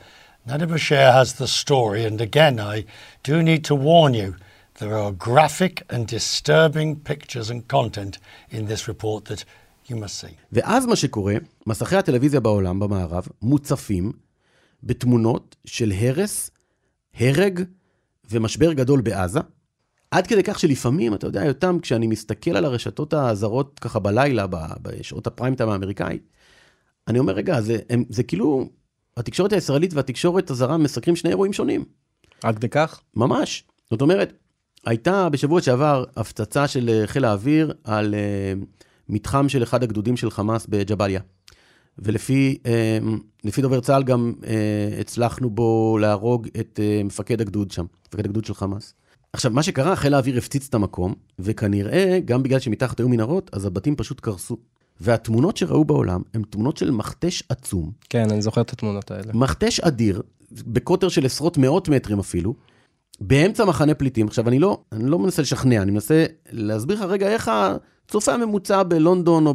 Nader 0.48 0.68
Bashir 0.74 1.12
has 1.12 1.28
the 1.42 1.48
story, 1.48 2.04
and 2.09 2.20
again, 2.20 2.61
I 2.61 2.85
do 3.24 3.42
need 3.42 3.62
to 3.70 3.74
warn 3.74 4.14
you. 4.14 4.30
There 4.78 4.94
are 5.02 5.11
graphic 5.28 5.74
and 5.92 6.06
disturbing 6.06 6.90
pictures 7.11 7.48
and 7.52 7.61
content 7.76 8.14
in 8.56 8.66
this 8.70 8.82
report 8.87 9.24
that 9.24 9.44
you 9.88 9.96
must 9.96 10.14
see. 10.20 10.37
ואז 10.52 10.87
מה 10.87 10.96
שקורה, 10.96 11.35
מסכי 11.66 11.96
הטלוויזיה 11.96 12.40
בעולם, 12.40 12.78
במערב, 12.80 13.26
מוצפים 13.42 14.12
בתמונות 14.82 15.56
של 15.64 15.92
הרס, 16.00 16.50
הרג 17.20 17.61
ומשבר 18.30 18.72
גדול 18.72 19.00
בעזה, 19.00 19.40
עד 20.11 20.27
כדי 20.27 20.42
כך 20.42 20.59
שלפעמים, 20.59 21.14
אתה 21.14 21.27
יודע, 21.27 21.45
יותם, 21.45 21.79
כשאני 21.83 22.07
מסתכל 22.07 22.57
על 22.57 22.64
הרשתות 22.64 23.14
הזרות 23.14 23.79
ככה 23.79 23.99
בלילה, 23.99 24.47
בשעות 24.83 25.27
הפריים 25.27 25.55
טיים 25.55 25.69
האמריקאי, 25.69 26.19
אני 27.09 27.19
אומר, 27.19 27.33
רגע, 27.33 27.61
זה, 27.61 27.79
הם, 27.90 28.05
זה 28.09 28.23
כאילו, 28.23 28.69
התקשורת 29.16 29.53
הישראלית 29.53 29.95
והתקשורת 29.95 30.51
הזרה 30.51 30.77
מסקרים 30.77 31.16
שני 31.16 31.31
אירועים 31.31 31.53
שונים. 31.53 31.85
עד 32.42 32.57
כדי 32.57 32.69
כך? 32.69 33.01
ממש. 33.14 33.64
זאת 33.90 34.03
אומרת, 34.03 34.33
הייתה 34.87 35.29
בשבוע 35.29 35.62
שעבר 35.62 36.05
הפצצה 36.16 36.69
של 36.69 36.88
אה, 36.88 37.07
חיל 37.07 37.25
האוויר 37.25 37.73
על 37.85 38.14
uh, 38.14 38.64
מתחם 39.09 39.49
של 39.49 39.62
אחד 39.62 39.83
הגדודים 39.83 40.16
של 40.16 40.31
חמאס 40.31 40.66
בג'באליה. 40.66 41.21
ולפי 41.99 42.59
uh, 43.47 43.62
דובר 43.62 43.81
צה"ל 43.81 44.03
גם 44.03 44.33
uh, 44.40 44.47
הצלחנו 45.01 45.51
בו 45.51 45.99
להרוג 46.01 46.49
את 46.61 46.81
uh, 46.83 47.05
מפקד 47.05 47.40
הגדוד 47.40 47.71
שם, 47.71 47.85
מפקד 48.09 48.25
הגדוד 48.25 48.45
של 48.45 48.55
חמאס. 48.55 48.95
עכשיו, 49.32 49.50
מה 49.50 49.62
שקרה, 49.62 49.96
חיל 49.96 50.14
האוויר 50.14 50.38
הפציץ 50.38 50.66
את 50.68 50.74
המקום, 50.74 51.14
וכנראה, 51.38 52.18
גם 52.24 52.42
בגלל 52.42 52.58
שמתחת 52.58 52.98
היו 52.98 53.08
מנהרות, 53.08 53.50
אז 53.52 53.64
הבתים 53.64 53.96
פשוט 53.96 54.20
קרסו. 54.20 54.56
והתמונות 55.00 55.56
שראו 55.56 55.84
בעולם 55.84 56.22
הן 56.34 56.42
תמונות 56.50 56.76
של 56.76 56.90
מכתש 56.90 57.42
עצום. 57.48 57.92
כן, 58.10 58.30
אני 58.30 58.42
זוכר 58.42 58.60
את 58.60 58.72
התמונות 58.72 59.10
האלה. 59.10 59.32
מכתש 59.34 59.80
אדיר, 59.80 60.22
בקוטר 60.52 61.08
של 61.08 61.26
עשרות 61.26 61.58
מאות 61.58 61.88
מטרים 61.88 62.18
אפילו, 62.18 62.54
באמצע 63.20 63.64
מחנה 63.64 63.94
פליטים. 63.94 64.26
עכשיו, 64.26 64.48
אני 64.48 64.58
לא, 64.58 64.78
אני 64.92 65.10
לא 65.10 65.18
מנסה 65.18 65.42
לשכנע, 65.42 65.82
אני 65.82 65.90
מנסה 65.90 66.24
להסביר 66.50 66.96
לך 66.96 67.02
רגע 67.02 67.28
איך 67.28 67.50
הצופה 67.54 68.34
הממוצע 68.34 68.82
בלונדון 68.82 69.46
או 69.46 69.54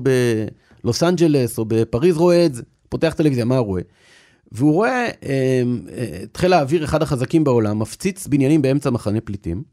בלוס 0.84 1.04
אנג'לס 1.04 1.58
או 1.58 1.66
בפריז 1.68 2.18
רואה 2.18 2.46
את 2.46 2.54
זה. 2.56 2.64
פותח 2.90 3.14
טלוויזיה, 3.18 3.46
מה 3.46 3.58
הוא 3.58 3.68
רואה? 3.68 3.82
והוא 4.52 4.74
רואה 4.74 5.06
אה, 5.06 5.64
אה, 5.98 6.20
את 6.24 6.38
חיל 6.38 6.54
האוויר, 6.54 6.84
אחד 6.84 7.02
החזקים 7.02 7.44
בעולם, 7.44 7.80
מפציץ 7.80 8.28
בניינים 8.28 8.62
באמצע 8.62 8.90
מחנה 8.90 9.22
פליטים, 9.22 9.64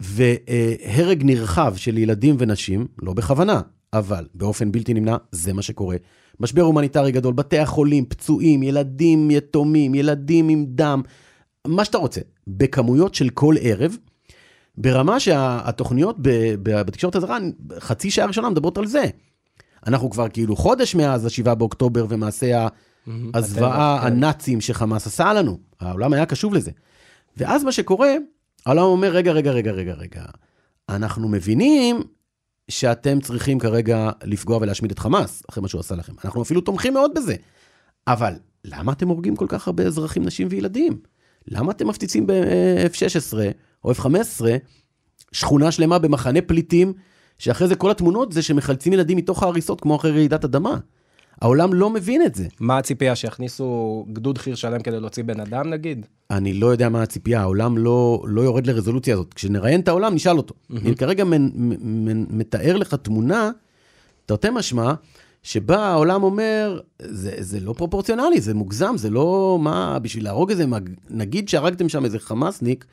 והרג 0.00 1.22
נרחב 1.24 1.74
של 1.76 1.98
ילדים 1.98 2.36
ונשים, 2.38 2.86
לא 3.02 3.12
בכוונה, 3.12 3.60
אבל 3.92 4.26
באופן 4.34 4.72
בלתי 4.72 4.94
נמנע, 4.94 5.16
זה 5.32 5.52
מה 5.52 5.62
שקורה. 5.62 5.96
משבר 6.40 6.62
הומניטרי 6.62 7.12
גדול, 7.12 7.34
בתי 7.34 7.58
החולים, 7.58 8.04
פצועים, 8.04 8.62
ילדים 8.62 9.30
יתומים, 9.30 9.94
ילדים 9.94 10.48
עם 10.48 10.64
דם, 10.68 11.02
מה 11.66 11.84
שאתה 11.84 11.98
רוצה, 11.98 12.20
בכמויות 12.46 13.14
של 13.14 13.28
כל 13.30 13.54
ערב, 13.60 13.96
ברמה 14.76 15.20
שהתוכניות 15.20 16.16
בתקשורת 16.62 17.16
הזרה, 17.16 17.38
חצי 17.78 18.10
שעה 18.10 18.26
ראשונה 18.26 18.50
מדברות 18.50 18.78
על 18.78 18.86
זה. 18.86 19.04
אנחנו 19.86 20.10
כבר 20.10 20.28
כאילו 20.28 20.56
חודש 20.56 20.94
מאז 20.94 21.24
ה-7 21.24 21.54
באוקטובר 21.54 22.06
ומעשה 22.08 22.68
הזוועה 23.34 23.98
כן. 24.00 24.06
הנאצים 24.06 24.60
שחמאס 24.60 25.06
עשה 25.06 25.32
לנו. 25.32 25.58
העולם 25.80 26.12
היה 26.12 26.26
קשוב 26.26 26.54
לזה. 26.54 26.70
ואז 27.36 27.64
מה 27.64 27.72
שקורה, 27.72 28.14
העולם 28.66 28.82
אומר, 28.82 29.10
רגע, 29.10 29.32
רגע, 29.32 29.50
רגע, 29.50 29.70
רגע, 29.70 29.92
רגע. 29.94 30.24
אנחנו 30.88 31.28
מבינים 31.28 32.02
שאתם 32.68 33.20
צריכים 33.20 33.58
כרגע 33.58 34.10
לפגוע 34.24 34.58
ולהשמיד 34.60 34.90
את 34.90 34.98
חמאס, 34.98 35.42
אחרי 35.50 35.62
מה 35.62 35.68
שהוא 35.68 35.80
עשה 35.80 35.94
לכם. 35.94 36.12
אנחנו 36.24 36.42
אפילו 36.42 36.60
תומכים 36.60 36.94
מאוד 36.94 37.10
בזה. 37.16 37.34
אבל 38.06 38.34
למה 38.64 38.92
אתם 38.92 39.08
הורגים 39.08 39.36
כל 39.36 39.46
כך 39.48 39.66
הרבה 39.66 39.84
אזרחים, 39.84 40.24
נשים 40.24 40.48
וילדים? 40.50 40.98
למה 41.48 41.72
אתם 41.72 41.88
מפציצים 41.88 42.26
ב-F-16 42.26 43.36
או 43.84 43.92
F-15 43.92 44.44
שכונה 45.32 45.72
שלמה 45.72 45.98
במחנה 45.98 46.40
פליטים, 46.42 46.92
שאחרי 47.38 47.68
זה 47.68 47.76
כל 47.76 47.90
התמונות 47.90 48.32
זה 48.32 48.42
שמחלצים 48.42 48.92
ילדים 48.92 49.16
מתוך 49.16 49.42
ההריסות 49.42 49.80
כמו 49.80 49.96
אחרי 49.96 50.10
רעידת 50.10 50.44
אדמה. 50.44 50.78
העולם 51.40 51.74
לא 51.74 51.90
מבין 51.90 52.22
את 52.22 52.34
זה. 52.34 52.46
מה 52.60 52.78
הציפייה, 52.78 53.16
שיכניסו 53.16 54.06
גדוד 54.12 54.38
חי"ר 54.38 54.54
שלם 54.54 54.82
כדי 54.82 55.00
להוציא 55.00 55.24
בן 55.24 55.40
אדם 55.40 55.70
נגיד? 55.70 56.06
אני 56.30 56.52
לא 56.52 56.66
יודע 56.66 56.88
מה 56.88 57.02
הציפייה, 57.02 57.40
העולם 57.40 57.78
לא, 57.78 58.22
לא 58.26 58.40
יורד 58.40 58.66
לרזולוציה 58.66 59.14
הזאת. 59.14 59.34
כשנראיין 59.34 59.80
את 59.80 59.88
העולם, 59.88 60.14
נשאל 60.14 60.36
אותו. 60.36 60.54
Mm-hmm. 60.54 60.78
אני 60.80 60.96
כרגע 60.96 61.24
מ- 61.24 61.30
מ- 61.30 62.08
מ- 62.08 62.38
מתאר 62.38 62.76
לך 62.76 62.94
תמונה, 62.94 63.50
תרתי 64.26 64.48
משמע, 64.52 64.92
שבה 65.42 65.78
העולם 65.78 66.22
אומר, 66.22 66.80
זה, 67.02 67.32
זה 67.38 67.60
לא 67.60 67.72
פרופורציונלי, 67.72 68.40
זה 68.40 68.54
מוגזם, 68.54 68.94
זה 68.96 69.10
לא 69.10 69.58
מה, 69.60 69.98
בשביל 69.98 70.24
להרוג 70.24 70.50
איזה. 70.50 70.64
נגיד 71.10 71.48
שהרגתם 71.48 71.88
שם 71.88 72.04
איזה 72.04 72.18
חמאסניק, 72.18 72.84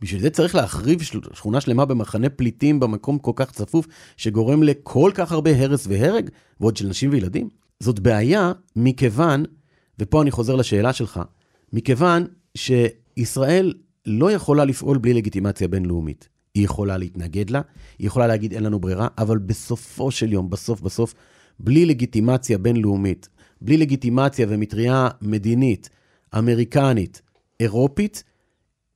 בשביל 0.00 0.20
זה 0.20 0.30
צריך 0.30 0.54
להחריב 0.54 1.02
שכונה 1.02 1.60
שלמה 1.60 1.84
במחנה 1.84 2.28
פליטים 2.28 2.80
במקום 2.80 3.18
כל 3.18 3.32
כך 3.36 3.50
צפוף, 3.50 3.86
שגורם 4.16 4.62
לכל 4.62 5.10
כך 5.14 5.32
הרבה 5.32 5.50
הרס 5.56 5.86
והרג, 5.88 6.30
ועוד 6.60 6.76
של 6.76 6.86
נשים 6.88 7.10
וילדים. 7.10 7.63
זאת 7.84 8.00
בעיה 8.00 8.52
מכיוון, 8.76 9.44
ופה 9.98 10.22
אני 10.22 10.30
חוזר 10.30 10.56
לשאלה 10.56 10.92
שלך, 10.92 11.20
מכיוון 11.72 12.26
שישראל 12.54 13.74
לא 14.06 14.32
יכולה 14.32 14.64
לפעול 14.64 14.98
בלי 14.98 15.14
לגיטימציה 15.14 15.68
בינלאומית. 15.68 16.28
היא 16.54 16.64
יכולה 16.64 16.96
להתנגד 16.96 17.50
לה, 17.50 17.60
היא 17.98 18.06
יכולה 18.06 18.26
להגיד 18.26 18.52
אין 18.52 18.62
לנו 18.62 18.78
ברירה, 18.80 19.08
אבל 19.18 19.38
בסופו 19.38 20.10
של 20.10 20.32
יום, 20.32 20.50
בסוף 20.50 20.80
בסוף, 20.80 21.14
בלי 21.60 21.86
לגיטימציה 21.86 22.58
בינלאומית, 22.58 23.28
בלי 23.60 23.76
לגיטימציה 23.76 24.46
ומטריה 24.48 25.08
מדינית, 25.22 25.90
אמריקנית, 26.38 27.22
אירופית, 27.60 28.24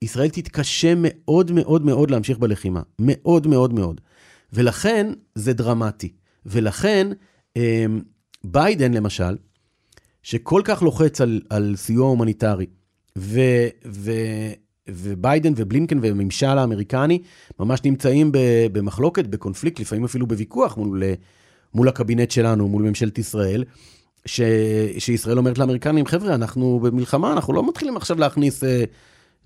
ישראל 0.03 0.29
תתקשה 0.29 0.93
מאוד 0.97 1.53
מאוד 1.53 1.85
מאוד 1.85 2.11
להמשיך 2.11 2.39
בלחימה. 2.39 2.83
מאוד 2.99 3.47
מאוד 3.47 3.73
מאוד. 3.73 4.01
ולכן 4.53 5.13
זה 5.35 5.53
דרמטי. 5.53 6.13
ולכן 6.47 7.09
אמ, 7.57 8.01
ביידן 8.45 8.95
למשל, 8.95 9.37
שכל 10.23 10.63
כך 10.65 10.83
לוחץ 10.83 11.21
על, 11.21 11.41
על 11.51 11.75
סיוע 11.77 12.09
הומניטרי, 12.09 12.67
ו, 13.19 13.41
ו, 13.87 14.13
וביידן 14.89 15.53
ובלינקן 15.57 15.99
והממשל 16.03 16.59
האמריקני 16.59 17.23
ממש 17.61 17.85
נמצאים 17.85 18.31
במחלוקת, 18.73 19.27
בקונפליקט, 19.27 19.81
לפעמים 19.81 20.05
אפילו 20.05 20.27
בוויכוח 20.27 20.77
מול, 20.77 21.03
מול 21.75 21.89
הקבינט 21.89 22.31
שלנו, 22.31 22.69
מול 22.69 22.83
ממשלת 22.83 23.19
ישראל, 23.19 23.65
ש, 24.27 24.41
שישראל 24.99 25.39
אומרת 25.39 25.59
לאמריקנים, 25.59 26.07
חבר'ה, 26.07 26.35
אנחנו 26.35 26.81
במלחמה, 26.83 27.33
אנחנו 27.33 27.53
לא 27.53 27.69
מתחילים 27.69 27.97
עכשיו 27.97 28.19
להכניס 28.19 28.65
אה, 28.65 28.67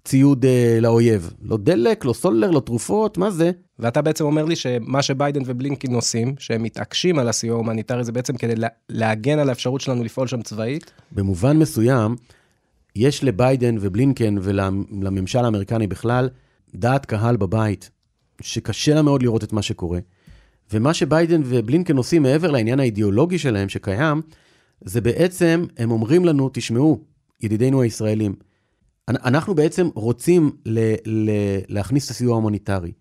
ציוד 0.04 0.44
אה, 0.44 0.80
לאויב. 0.80 1.34
לא 1.42 1.56
דלק, 1.56 2.04
לא 2.04 2.12
סולר, 2.12 2.50
לא 2.50 2.60
תרופות, 2.60 3.18
מה 3.18 3.30
זה? 3.30 3.50
ואתה 3.82 4.02
בעצם 4.02 4.24
אומר 4.24 4.44
לי 4.44 4.56
שמה 4.56 5.02
שביידן 5.02 5.42
ובלינקן 5.46 5.94
עושים, 5.94 6.34
שהם 6.38 6.62
מתעקשים 6.62 7.18
על 7.18 7.28
הסיוע 7.28 7.54
ההומניטרי, 7.54 8.04
זה 8.04 8.12
בעצם 8.12 8.36
כדי 8.36 8.56
לה, 8.56 8.68
להגן 8.88 9.38
על 9.38 9.48
האפשרות 9.48 9.80
שלנו 9.80 10.04
לפעול 10.04 10.26
שם 10.26 10.42
צבאית? 10.42 10.92
במובן 11.12 11.58
מסוים, 11.58 12.16
יש 12.96 13.24
לביידן 13.24 13.76
ובלינקן 13.80 14.34
ולממשל 14.42 15.38
האמריקני 15.38 15.86
בכלל 15.86 16.28
דעת 16.74 17.06
קהל 17.06 17.36
בבית, 17.36 17.90
שקשה 18.40 18.94
לה 18.94 19.02
מאוד 19.02 19.22
לראות 19.22 19.44
את 19.44 19.52
מה 19.52 19.62
שקורה. 19.62 19.98
ומה 20.72 20.94
שביידן 20.94 21.40
ובלינקן 21.44 21.96
עושים 21.96 22.22
מעבר 22.22 22.50
לעניין 22.50 22.80
האידיאולוגי 22.80 23.38
שלהם 23.38 23.68
שקיים, 23.68 24.22
זה 24.80 25.00
בעצם, 25.00 25.66
הם 25.78 25.90
אומרים 25.90 26.24
לנו, 26.24 26.50
תשמעו, 26.52 27.00
ידידינו 27.40 27.82
הישראלים, 27.82 28.34
אנחנו 29.08 29.54
בעצם 29.54 29.88
רוצים 29.94 30.50
ל- 30.66 30.94
ל- 31.06 31.58
להכניס 31.68 32.06
את 32.06 32.10
הסיוע 32.10 32.32
ההומניטרי, 32.32 32.92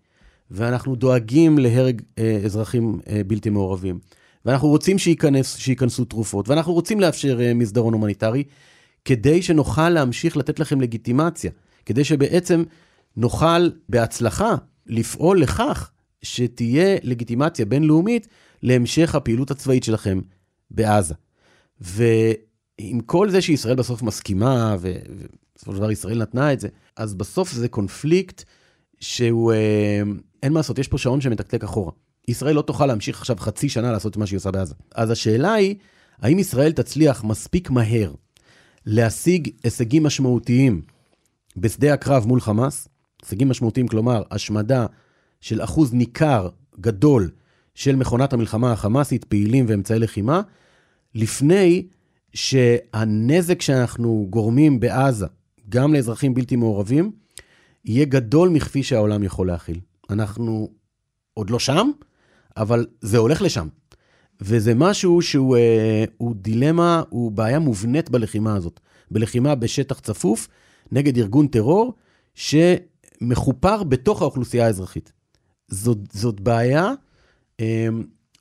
ואנחנו 0.52 0.96
דואגים 0.96 1.58
להרג 1.58 2.02
אה, 2.18 2.40
אזרחים 2.44 3.00
אה, 3.08 3.20
בלתי 3.26 3.50
מעורבים, 3.50 3.98
ואנחנו 4.44 4.68
רוצים 4.68 4.98
שייכנס, 4.98 5.56
שייכנסו 5.56 6.04
תרופות, 6.04 6.48
ואנחנו 6.48 6.72
רוצים 6.72 7.00
לאפשר 7.00 7.40
אה, 7.40 7.54
מסדרון 7.54 7.94
הומניטרי, 7.94 8.44
כדי 9.04 9.42
שנוכל 9.42 9.88
להמשיך 9.88 10.36
לתת 10.36 10.60
לכם 10.60 10.80
לגיטימציה, 10.80 11.50
כדי 11.86 12.04
שבעצם 12.04 12.62
נוכל 13.16 13.70
בהצלחה 13.88 14.54
לפעול 14.86 15.40
לכך 15.40 15.90
שתהיה 16.22 16.96
לגיטימציה 17.02 17.64
בינלאומית 17.64 18.28
להמשך 18.62 19.14
הפעילות 19.14 19.50
הצבאית 19.50 19.84
שלכם 19.84 20.20
בעזה. 20.70 21.14
ועם 21.80 23.00
כל 23.06 23.30
זה 23.30 23.42
שישראל 23.42 23.74
בסוף 23.74 24.02
מסכימה, 24.02 24.76
ובסופו 24.80 25.72
של 25.72 25.78
דבר 25.78 25.90
ישראל 25.90 26.18
נתנה 26.18 26.52
את 26.52 26.60
זה, 26.60 26.68
אז 26.96 27.14
בסוף 27.14 27.52
זה 27.52 27.68
קונפליקט 27.68 28.44
שהוא, 29.00 29.52
אה, 29.52 30.02
אין 30.42 30.52
מה 30.52 30.58
לעשות, 30.58 30.78
יש 30.78 30.88
פה 30.88 30.98
שעון 30.98 31.20
שמתקתק 31.20 31.64
אחורה. 31.64 31.92
ישראל 32.28 32.54
לא 32.54 32.62
תוכל 32.62 32.86
להמשיך 32.86 33.18
עכשיו 33.18 33.36
חצי 33.36 33.68
שנה 33.68 33.92
לעשות 33.92 34.12
את 34.12 34.16
מה 34.16 34.26
שהיא 34.26 34.36
עושה 34.36 34.50
בעזה. 34.50 34.74
אז 34.94 35.10
השאלה 35.10 35.52
היא, 35.52 35.74
האם 36.18 36.38
ישראל 36.38 36.72
תצליח 36.72 37.24
מספיק 37.24 37.70
מהר 37.70 38.12
להשיג 38.86 39.50
הישגים 39.64 40.02
משמעותיים 40.02 40.82
בשדה 41.56 41.94
הקרב 41.94 42.26
מול 42.26 42.40
חמאס, 42.40 42.88
הישגים 43.22 43.48
משמעותיים, 43.48 43.88
כלומר, 43.88 44.22
השמדה 44.30 44.86
של 45.40 45.62
אחוז 45.62 45.92
ניכר, 45.92 46.48
גדול, 46.80 47.30
של 47.74 47.96
מכונת 47.96 48.32
המלחמה 48.32 48.72
החמאסית, 48.72 49.24
פעילים 49.24 49.64
ואמצעי 49.68 49.98
לחימה, 49.98 50.40
לפני 51.14 51.86
שהנזק 52.34 53.62
שאנחנו 53.62 54.26
גורמים 54.30 54.80
בעזה, 54.80 55.26
גם 55.68 55.94
לאזרחים 55.94 56.34
בלתי 56.34 56.56
מעורבים, 56.56 57.12
יהיה 57.84 58.04
גדול 58.04 58.48
מכפי 58.48 58.82
שהעולם 58.82 59.22
יכול 59.22 59.46
להכיל. 59.46 59.80
אנחנו 60.12 60.70
עוד 61.34 61.50
לא 61.50 61.58
שם, 61.58 61.90
אבל 62.56 62.86
זה 63.00 63.18
הולך 63.18 63.42
לשם. 63.42 63.68
וזה 64.40 64.74
משהו 64.74 65.22
שהוא 65.22 65.56
אה, 65.56 66.04
הוא 66.16 66.34
דילמה, 66.36 67.02
הוא 67.08 67.32
בעיה 67.32 67.58
מובנית 67.58 68.10
בלחימה 68.10 68.56
הזאת. 68.56 68.80
בלחימה 69.10 69.54
בשטח 69.54 70.00
צפוף 70.00 70.48
נגד 70.92 71.18
ארגון 71.18 71.46
טרור 71.46 71.94
שמחופר 72.34 73.82
בתוך 73.82 74.22
האוכלוסייה 74.22 74.66
האזרחית. 74.66 75.12
זאת, 75.68 75.98
זאת 76.12 76.40
בעיה, 76.40 76.92
אה, 77.60 77.88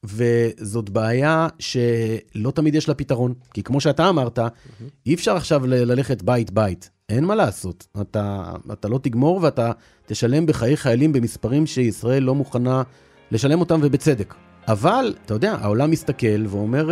וזאת 0.04 0.90
בעיה 0.90 1.48
שלא 1.60 2.52
תמיד 2.52 2.76
יש 2.76 2.88
לה 2.88 2.94
פתרון. 2.94 3.34
כי 3.54 3.64
כמו 3.64 3.82
שאתה 3.82 4.10
אמרת, 4.10 4.40
mm-hmm. 4.40 4.84
אי 5.06 5.14
אפשר 5.14 5.36
עכשיו 5.36 5.68
ללכת 5.68 6.22
בית-בית. 6.22 6.90
אין 7.10 7.26
מה 7.26 7.36
לעשות. 7.36 7.88
אתה, 8.02 8.52
אתה 8.72 8.88
לא 8.88 9.00
תגמור 9.04 9.40
ואתה 9.44 9.72
תשלם 10.06 10.46
בחיי 10.46 10.78
חיילים 10.78 11.14
במספרים 11.14 11.66
שישראל 11.66 12.24
לא 12.24 12.36
מוכנה 12.36 12.84
לשלם 13.32 13.60
אותם, 13.60 13.80
ובצדק. 13.84 14.34
אבל, 14.68 15.14
אתה 15.26 15.34
יודע, 15.34 15.56
העולם 15.62 15.92
מסתכל 15.92 16.46
ואומר, 16.48 16.90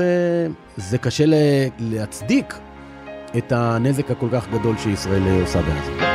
זה 0.77 0.97
קשה 0.97 1.25
להצדיק 1.79 2.53
את 3.37 3.51
הנזק 3.51 4.11
הכל 4.11 4.27
כך 4.31 4.47
גדול 4.49 4.77
שישראל 4.77 5.41
עושה 5.41 5.61
בעזה. 5.61 6.08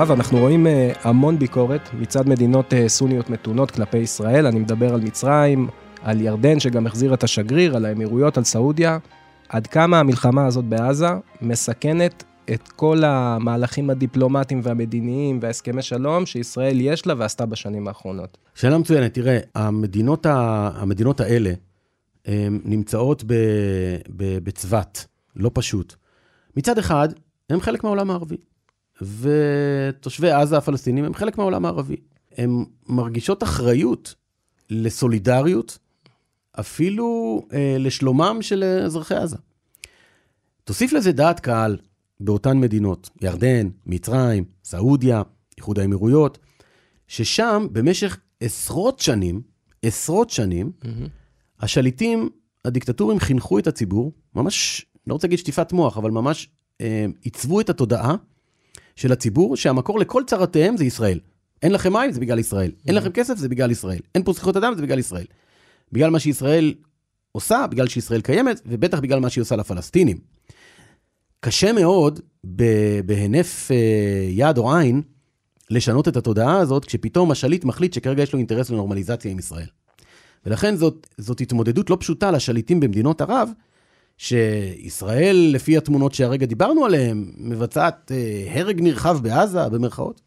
מואב, 0.00 0.10
אנחנו 0.10 0.38
רואים 0.38 0.66
uh, 0.66 0.98
המון 1.02 1.38
ביקורת 1.38 1.80
מצד 1.94 2.28
מדינות 2.28 2.72
uh, 2.72 2.88
סוניות 2.88 3.30
מתונות 3.30 3.70
כלפי 3.70 3.98
ישראל, 3.98 4.46
אני 4.46 4.58
מדבר 4.58 4.94
על 4.94 5.00
מצרים, 5.00 5.68
על 6.02 6.20
ירדן 6.20 6.60
שגם 6.60 6.86
החזיר 6.86 7.14
את 7.14 7.24
השגריר, 7.24 7.76
על 7.76 7.84
האמירויות, 7.84 8.36
על 8.38 8.44
סעודיה. 8.44 8.98
עד 9.48 9.66
כמה 9.66 10.00
המלחמה 10.00 10.46
הזאת 10.46 10.64
בעזה 10.64 11.06
מסכנת 11.42 12.24
את 12.50 12.68
כל 12.68 13.04
המהלכים 13.04 13.90
הדיפלומטיים 13.90 14.60
והמדיניים 14.62 15.38
והסכמי 15.42 15.82
שלום 15.82 16.26
שישראל 16.26 16.80
יש 16.80 17.06
לה 17.06 17.14
ועשתה 17.18 17.46
בשנים 17.46 17.88
האחרונות. 17.88 18.38
שאלה 18.54 18.78
מצוינת, 18.78 19.14
תראה, 19.14 19.38
המדינות, 19.54 20.26
ה... 20.26 20.70
המדינות 20.74 21.20
האלה 21.20 21.52
נמצאות 22.64 23.24
ב... 23.26 23.34
ב... 24.16 24.38
בצוות, 24.38 25.06
לא 25.36 25.50
פשוט. 25.54 25.94
מצד 26.56 26.78
אחד, 26.78 27.08
הם 27.50 27.60
חלק 27.60 27.84
מהעולם 27.84 28.10
הערבי. 28.10 28.36
ותושבי 29.02 30.30
עזה 30.30 30.56
הפלסטינים 30.56 31.04
הם 31.04 31.14
חלק 31.14 31.38
מהעולם 31.38 31.64
הערבי. 31.64 31.96
הן 32.36 32.64
מרגישות 32.88 33.42
אחריות 33.42 34.14
לסולידריות, 34.70 35.78
אפילו 36.60 37.40
אה, 37.52 37.76
לשלומם 37.78 38.38
של 38.40 38.64
אזרחי 38.84 39.14
עזה. 39.14 39.36
תוסיף 40.64 40.92
לזה 40.92 41.12
דעת 41.12 41.40
קהל 41.40 41.76
באותן 42.20 42.58
מדינות, 42.58 43.10
ירדן, 43.22 43.68
מצרים, 43.86 44.44
סעודיה, 44.64 45.22
איחוד 45.56 45.78
האמירויות, 45.78 46.38
ששם 47.08 47.66
במשך 47.72 48.18
עשרות 48.40 48.98
שנים, 48.98 49.42
עשרות 49.82 50.30
שנים, 50.30 50.72
mm-hmm. 50.82 51.08
השליטים 51.60 52.28
הדיקטטורים 52.64 53.18
חינכו 53.18 53.58
את 53.58 53.66
הציבור, 53.66 54.12
ממש, 54.34 54.86
לא 55.06 55.12
רוצה 55.12 55.26
להגיד 55.26 55.38
שטיפת 55.38 55.72
מוח, 55.72 55.98
אבל 55.98 56.10
ממש 56.10 56.48
אה, 56.80 57.06
עיצבו 57.22 57.60
את 57.60 57.70
התודעה 57.70 58.14
של 59.00 59.12
הציבור, 59.12 59.56
שהמקור 59.56 59.98
לכל 59.98 60.22
צרותיהם 60.26 60.76
זה 60.76 60.84
ישראל. 60.84 61.18
אין 61.62 61.72
לכם 61.72 61.92
מים, 61.92 62.12
זה 62.12 62.20
בגלל 62.20 62.38
ישראל. 62.38 62.70
אין 62.86 62.94
לכם 62.94 63.10
כסף, 63.10 63.38
זה 63.38 63.48
בגלל 63.48 63.70
ישראל. 63.70 63.98
אין 64.14 64.22
פה 64.24 64.32
זכויות 64.32 64.56
אדם, 64.56 64.74
זה 64.76 64.82
בגלל 64.82 64.98
ישראל. 64.98 65.24
בגלל 65.92 66.10
מה 66.10 66.18
שישראל 66.18 66.74
עושה, 67.32 67.66
בגלל 67.70 67.88
שישראל 67.88 68.20
קיימת, 68.20 68.60
ובטח 68.66 69.00
בגלל 69.00 69.20
מה 69.20 69.30
שהיא 69.30 69.42
עושה 69.42 69.56
לפלסטינים. 69.56 70.18
קשה 71.40 71.72
מאוד 71.72 72.20
בהינף 73.04 73.70
אה, 73.70 73.76
יד 74.28 74.58
או 74.58 74.76
עין 74.76 75.02
לשנות 75.70 76.08
את 76.08 76.16
התודעה 76.16 76.58
הזאת, 76.58 76.84
כשפתאום 76.84 77.30
השליט 77.30 77.64
מחליט 77.64 77.92
שכרגע 77.92 78.22
יש 78.22 78.32
לו 78.32 78.38
אינטרס 78.38 78.70
לנורמליזציה 78.70 79.30
עם 79.30 79.38
ישראל. 79.38 79.66
ולכן 80.46 80.76
זאת, 80.76 81.06
זאת 81.18 81.40
התמודדות 81.40 81.90
לא 81.90 81.96
פשוטה 82.00 82.30
לשליטים 82.30 82.80
במדינות 82.80 83.20
ערב, 83.20 83.50
שישראל, 84.20 85.50
לפי 85.54 85.76
התמונות 85.76 86.14
שהרגע 86.14 86.46
דיברנו 86.46 86.84
עליהן, 86.84 87.32
מבצעת 87.36 88.12
אה, 88.12 88.60
הרג 88.60 88.80
נרחב 88.80 89.18
בעזה, 89.22 89.68
במרכאות, 89.68 90.20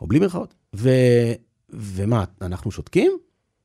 או 0.00 0.06
בלי 0.06 0.18
מרכאות. 0.18 0.54
ו, 0.76 0.90
ומה, 1.70 2.24
אנחנו 2.42 2.70
שותקים? 2.70 3.18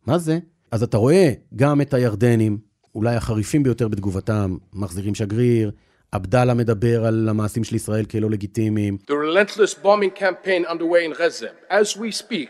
מה 0.05 0.17
זה? 0.17 0.39
אז 0.71 0.83
אתה 0.83 0.97
רואה 0.97 1.31
גם 1.55 1.81
את 1.81 1.93
הירדנים, 1.93 2.57
אולי 2.95 3.15
החריפים 3.15 3.63
ביותר 3.63 3.87
בתגובתם, 3.87 4.57
מחזירים 4.73 5.15
שגריר, 5.15 5.71
עבדאללה 6.11 6.53
מדבר 6.53 7.05
על 7.05 7.29
המעשים 7.29 7.63
של 7.63 7.75
ישראל 7.75 8.05
כלא 8.05 8.29
לגיטימיים. 8.29 8.97
The 9.01 9.13
relentless 9.13 9.83
bombing 9.83 10.19
campaign 10.19 10.65
underway 10.71 11.05
in 11.05 11.13
Gaza, 11.17 11.51
as 11.69 11.97
we 11.97 12.11
speak, 12.11 12.49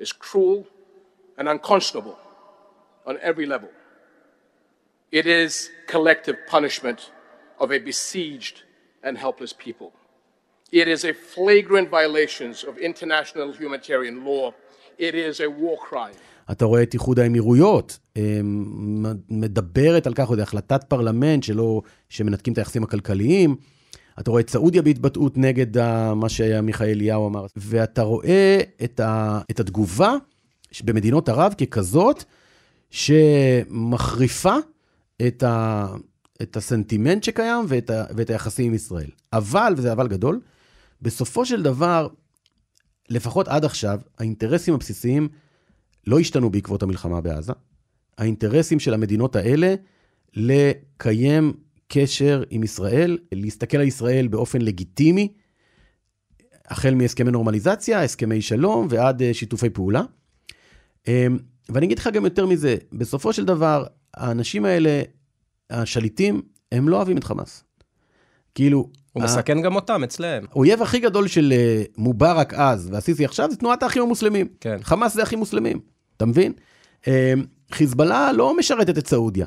is 0.00 0.12
cruel 0.12 0.64
and 1.38 1.48
unconscionable. 1.48 2.30
on 3.06 3.18
every 3.22 3.46
level. 3.46 3.68
It 5.12 5.26
is 5.26 5.70
collective 5.88 6.36
punishment 6.46 7.10
of 7.58 7.72
a 7.72 7.78
besieged 7.78 8.62
and 9.02 9.18
helpless 9.18 9.52
people. 9.52 9.90
It 10.70 10.86
is 10.86 11.04
a 11.04 11.12
flagrant 11.12 11.88
violation 11.90 12.50
of 12.68 12.78
international 12.78 13.48
humanitarian 13.60 14.24
law. 14.24 14.54
It 14.98 15.14
is 15.16 15.40
a 15.40 15.48
war 15.50 15.76
crime. 15.88 16.14
אתה 16.50 16.64
רואה 16.64 16.82
את 16.82 16.94
איחוד 16.94 17.18
האמירויות, 17.18 17.98
מדברת 19.30 20.06
על 20.06 20.14
כך, 20.14 20.28
עוד 20.28 20.40
החלטת 20.40 20.84
פרלמנט 20.84 21.42
שלא, 21.42 21.82
שמנתקים 22.08 22.52
את 22.52 22.58
היחסים 22.58 22.82
הכלכליים. 22.82 23.56
אתה 24.20 24.30
רואה 24.30 24.40
את 24.40 24.50
סעודיה 24.50 24.82
בהתבטאות 24.82 25.38
נגד 25.38 25.66
מה 26.14 26.28
שמיכאל 26.28 26.88
אליהו 26.88 27.28
אמר, 27.28 27.46
ואתה 27.56 28.02
רואה 28.02 28.60
את, 28.84 29.00
ה, 29.00 29.40
את 29.50 29.60
התגובה 29.60 30.14
במדינות 30.84 31.28
ערב 31.28 31.54
ככזאת 31.54 32.24
שמחריפה 32.90 34.56
את, 35.26 35.42
ה, 35.42 35.86
את 36.42 36.56
הסנטימנט 36.56 37.24
שקיים 37.24 37.64
ואת, 37.68 37.90
ה, 37.90 38.04
ואת 38.16 38.30
היחסים 38.30 38.66
עם 38.66 38.74
ישראל. 38.74 39.10
אבל, 39.32 39.74
וזה 39.76 39.92
אבל 39.92 40.08
גדול, 40.08 40.40
בסופו 41.02 41.46
של 41.46 41.62
דבר, 41.62 42.08
לפחות 43.08 43.48
עד 43.48 43.64
עכשיו, 43.64 44.00
האינטרסים 44.18 44.74
הבסיסיים 44.74 45.28
לא 46.06 46.18
השתנו 46.18 46.50
בעקבות 46.50 46.82
המלחמה 46.82 47.20
בעזה. 47.20 47.52
האינטרסים 48.18 48.80
של 48.80 48.94
המדינות 48.94 49.36
האלה 49.36 49.74
לקיים 50.34 51.52
קשר 51.88 52.42
עם 52.50 52.62
ישראל, 52.62 53.18
להסתכל 53.32 53.76
על 53.76 53.86
ישראל 53.86 54.28
באופן 54.28 54.62
לגיטימי, 54.62 55.32
החל 56.66 56.94
מהסכמי 56.94 57.30
נורמליזציה, 57.30 58.02
הסכמי 58.02 58.42
שלום 58.42 58.86
ועד 58.90 59.22
אה, 59.22 59.34
שיתופי 59.34 59.70
פעולה. 59.70 60.02
אמ, 61.08 61.38
ואני 61.68 61.86
אגיד 61.86 61.98
לך 61.98 62.08
גם 62.12 62.24
יותר 62.24 62.46
מזה, 62.46 62.76
בסופו 62.92 63.32
של 63.32 63.44
דבר, 63.44 63.84
האנשים 64.16 64.64
האלה, 64.64 65.02
השליטים, 65.70 66.42
הם 66.72 66.88
לא 66.88 66.96
אוהבים 66.96 67.18
את 67.18 67.24
חמאס. 67.24 67.64
כאילו... 68.54 68.88
הוא 69.12 69.22
ה... 69.22 69.26
מסכן 69.26 69.62
גם 69.62 69.74
אותם 69.74 70.04
אצלם. 70.04 70.44
האויב 70.50 70.82
הכי 70.82 70.98
גדול 70.98 71.28
של 71.28 71.52
אה, 71.56 71.82
מובארק 71.96 72.54
אז 72.54 72.88
והסיסי 72.92 73.24
עכשיו 73.24 73.50
זה 73.50 73.56
תנועת 73.56 73.82
האחים 73.82 74.02
המוסלמים. 74.02 74.48
כן. 74.60 74.76
חמאס 74.82 75.14
זה 75.14 75.22
אחים 75.22 75.38
מוסלמים, 75.38 75.80
אתה 76.16 76.26
מבין? 76.26 76.52
אה, 77.08 77.34
חיזבאללה 77.72 78.32
לא 78.32 78.56
משרתת 78.56 78.98
את 78.98 79.06
סעודיה. 79.06 79.46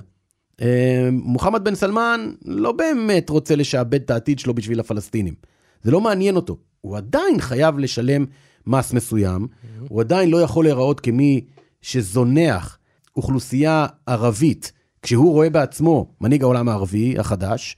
אה, 0.62 1.10
מוחמד 1.12 1.64
בן 1.64 1.76
סלמן 1.76 2.32
לא 2.46 2.72
באמת 2.72 3.30
רוצה 3.30 3.56
לשעבד 3.56 4.02
את 4.02 4.12
העתיד 4.12 4.40
שלו 4.40 4.54
בשביל 4.54 4.80
הפלסטינים. 4.80 5.34
זה 5.82 5.92
לא 5.92 6.02
מעניין 6.02 6.36
אותו. 6.36 6.58
הוא 6.82 6.98
עדיין 6.98 7.40
חייב 7.40 7.80
לשלם 7.80 8.26
מס 8.68 8.94
מסוים, 8.94 9.48
mm-hmm. 9.48 9.86
הוא 9.90 10.02
עדיין 10.02 10.30
לא 10.30 10.42
יכול 10.42 10.66
להיראות 10.66 11.00
כמי 11.00 11.42
שזונח 11.82 12.78
אוכלוסייה 13.16 13.86
ערבית, 14.06 14.72
כשהוא 15.02 15.32
רואה 15.32 15.50
בעצמו 15.50 16.16
מנהיג 16.22 16.44
העולם 16.44 16.70
הערבי 16.70 17.20
החדש, 17.20 17.78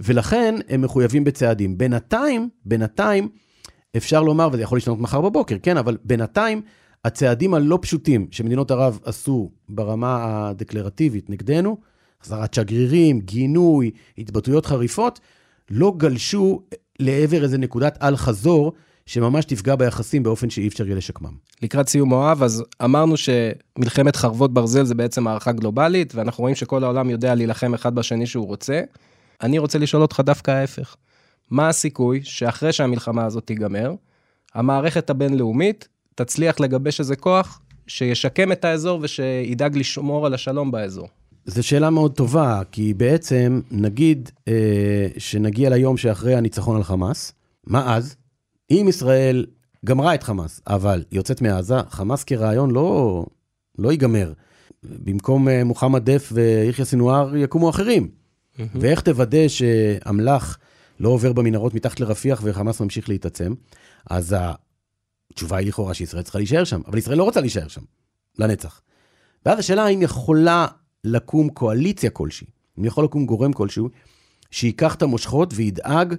ולכן 0.00 0.54
הם 0.68 0.82
מחויבים 0.82 1.24
בצעדים. 1.24 1.78
בינתיים, 1.78 2.48
בינתיים, 2.64 3.28
אפשר 3.96 4.22
לומר, 4.22 4.48
וזה 4.52 4.62
יכול 4.62 4.76
להשתנות 4.76 4.98
מחר 5.00 5.20
בבוקר, 5.20 5.56
כן, 5.62 5.76
אבל 5.76 5.96
בינתיים, 6.04 6.62
הצעדים 7.04 7.54
הלא 7.54 7.78
פשוטים 7.82 8.26
שמדינות 8.30 8.70
ערב 8.70 8.98
עשו 9.04 9.50
ברמה 9.68 10.48
הדקלרטיבית 10.48 11.30
נגדנו, 11.30 11.76
החזרת 12.20 12.54
שגרירים, 12.54 13.20
גינוי, 13.20 13.90
התבטאויות 14.18 14.66
חריפות, 14.66 15.20
לא 15.70 15.94
גלשו 15.96 16.62
לעבר 16.98 17.42
איזה 17.42 17.58
נקודת 17.58 17.98
אל-חזור 18.02 18.72
שממש 19.10 19.44
תפגע 19.44 19.76
ביחסים 19.76 20.22
באופן 20.22 20.50
שאי 20.50 20.68
אפשר 20.68 20.86
יהיה 20.86 20.96
לשקמם. 20.96 21.32
לקראת 21.62 21.88
סיום 21.88 22.08
מואב, 22.08 22.42
אז 22.42 22.64
אמרנו 22.84 23.14
שמלחמת 23.16 24.16
חרבות 24.16 24.54
ברזל 24.54 24.84
זה 24.84 24.94
בעצם 24.94 25.26
הערכה 25.26 25.52
גלובלית, 25.52 26.14
ואנחנו 26.14 26.42
רואים 26.42 26.54
שכל 26.54 26.84
העולם 26.84 27.10
יודע 27.10 27.34
להילחם 27.34 27.74
אחד 27.74 27.94
בשני 27.94 28.26
שהוא 28.26 28.46
רוצה. 28.46 28.80
אני 29.42 29.58
רוצה 29.58 29.78
לשאול 29.78 30.02
אותך 30.02 30.20
דווקא 30.24 30.50
ההפך. 30.50 30.96
מה 31.50 31.68
הסיכוי 31.68 32.20
שאחרי 32.24 32.72
שהמלחמה 32.72 33.24
הזאת 33.24 33.46
תיגמר, 33.46 33.94
המערכת 34.54 35.10
הבינלאומית 35.10 35.88
תצליח 36.14 36.60
לגבש 36.60 37.00
איזה 37.00 37.16
כוח 37.16 37.60
שישקם 37.86 38.52
את 38.52 38.64
האזור 38.64 38.98
ושידאג 39.02 39.76
לשמור 39.76 40.26
על 40.26 40.34
השלום 40.34 40.70
באזור? 40.70 41.08
זו 41.46 41.62
שאלה 41.62 41.90
מאוד 41.90 42.12
טובה, 42.14 42.62
כי 42.72 42.94
בעצם 42.94 43.60
נגיד 43.70 44.30
אה, 44.48 45.08
שנגיע 45.18 45.70
ליום 45.70 45.96
שאחרי 45.96 46.34
הניצחון 46.34 46.76
על 46.76 46.82
חמאס, 46.82 47.32
מה 47.66 47.96
אז? 47.96 48.16
אם 48.70 48.86
ישראל 48.88 49.46
גמרה 49.84 50.14
את 50.14 50.22
חמאס, 50.22 50.60
אבל 50.66 51.04
יוצאת 51.12 51.42
מעזה, 51.42 51.76
חמאס 51.88 52.24
כרעיון 52.24 52.70
לא, 52.70 53.26
לא 53.78 53.90
ייגמר. 53.90 54.32
במקום 54.82 55.48
אה, 55.48 55.64
מוחמד 55.64 56.10
דף 56.10 56.32
ויחיא 56.32 56.84
סינואר 56.84 57.36
יקומו 57.36 57.70
אחרים. 57.70 58.08
Mm-hmm. 58.08 58.60
ואיך 58.74 59.00
תוודא 59.00 59.48
שאמל"ח 59.48 60.58
לא 61.00 61.08
עובר 61.08 61.32
במנהרות 61.32 61.74
מתחת 61.74 62.00
לרפיח 62.00 62.40
וחמאס 62.44 62.80
ממשיך 62.80 63.08
להתעצם? 63.08 63.54
אז 64.10 64.36
התשובה 65.30 65.56
היא 65.56 65.68
לכאורה 65.68 65.94
שישראל 65.94 66.22
צריכה 66.22 66.38
להישאר 66.38 66.64
שם, 66.64 66.80
אבל 66.86 66.98
ישראל 66.98 67.18
לא 67.18 67.24
רוצה 67.24 67.40
להישאר 67.40 67.68
שם, 67.68 67.80
לנצח. 68.38 68.80
ואז 69.46 69.58
השאלה 69.58 69.84
האם 69.84 70.02
יכולה 70.02 70.66
לקום 71.04 71.48
קואליציה 71.48 72.10
כלשהי, 72.10 72.46
אם 72.78 72.84
יכול 72.84 73.04
לקום 73.04 73.26
גורם 73.26 73.52
כלשהו, 73.52 73.88
שייקח 74.50 74.94
את 74.94 75.02
המושכות 75.02 75.52
וידאג 75.56 76.14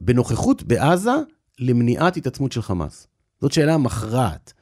בנוכחות 0.00 0.62
בעזה 0.62 1.14
למניעת 1.58 2.16
התעצמות 2.16 2.52
של 2.52 2.62
חמאס? 2.62 3.06
זאת 3.40 3.52
שאלה 3.52 3.76
מכרעת. 3.76 4.52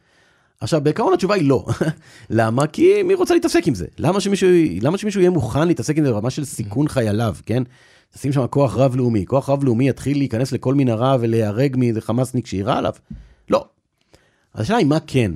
עכשיו, 0.60 0.80
בעיקרון 0.80 1.14
התשובה 1.14 1.34
היא 1.34 1.48
לא. 1.48 1.66
למה? 2.30 2.66
כי 2.66 3.02
מי 3.02 3.14
רוצה 3.14 3.34
להתעסק 3.34 3.68
עם 3.68 3.74
זה? 3.74 3.86
למה 3.98 4.20
שמישהו, 4.20 4.48
למה 4.80 4.98
שמישהו 4.98 5.20
יהיה 5.20 5.30
מוכן 5.30 5.68
להתעסק 5.68 5.96
עם 5.98 6.04
זה 6.04 6.12
ברמה 6.12 6.30
של 6.30 6.44
סיכון 6.44 6.88
חייליו, 6.88 7.36
כן? 7.46 7.62
תשים 8.14 8.32
שם 8.32 8.46
כוח 8.46 8.76
רב-לאומי. 8.76 9.26
כוח 9.26 9.48
רב-לאומי 9.48 9.88
יתחיל 9.88 10.18
להיכנס 10.18 10.52
לכל 10.52 10.74
מנהרה 10.74 11.16
ולהיהרג 11.20 11.76
מאיזה 11.76 12.00
חמאסניק 12.00 12.46
שיירה 12.46 12.78
עליו? 12.78 12.92
לא. 13.50 13.66
אז 14.54 14.60
השאלה 14.60 14.78
היא 14.78 14.86
מה 14.86 14.98
כן. 15.06 15.32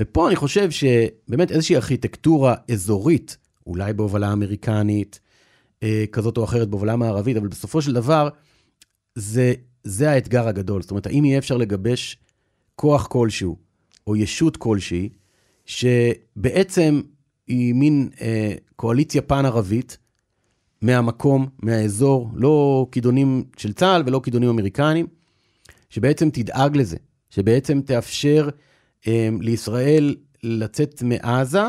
ופה 0.00 0.28
אני 0.28 0.36
חושב 0.36 0.70
שבאמת 0.70 1.50
איזושהי 1.50 1.76
ארכיטקטורה 1.76 2.54
אזורית, 2.70 3.36
אולי 3.66 3.92
בהובלה 3.92 4.32
אמריקנית, 4.32 5.20
אה, 5.82 6.04
כזאת 6.12 6.36
או 6.36 6.44
אחרת 6.44 6.68
בהובלה 6.68 6.96
מערבית, 6.96 7.36
אבל 7.36 7.48
בסופו 7.48 7.82
של 7.82 7.92
דבר, 7.92 8.28
זה 9.14 9.54
זה 9.84 10.10
האתגר 10.10 10.48
הגדול. 10.48 10.82
זאת 10.82 10.90
אומרת, 10.90 11.06
האם 11.06 11.24
יהיה 11.24 11.38
אפשר 11.38 11.56
לגבש 11.56 12.18
כוח 12.76 13.06
כלשהו, 13.06 13.56
או 14.06 14.16
ישות 14.16 14.56
כלשהי, 14.56 15.08
שבעצם 15.66 17.00
היא 17.46 17.74
מין 17.74 18.08
אה, 18.20 18.54
קואליציה 18.76 19.22
פן-ערבית, 19.22 19.98
מהמקום, 20.82 21.48
מהאזור, 21.62 22.30
לא 22.34 22.86
כידונים 22.92 23.44
של 23.56 23.72
צה"ל 23.72 24.02
ולא 24.06 24.20
כידונים 24.24 24.48
אמריקניים, 24.48 25.06
שבעצם 25.90 26.30
תדאג 26.30 26.76
לזה, 26.76 26.96
שבעצם 27.30 27.80
תאפשר 27.80 28.48
אה, 29.06 29.28
לישראל 29.40 30.16
לצאת 30.42 31.02
מעזה. 31.02 31.62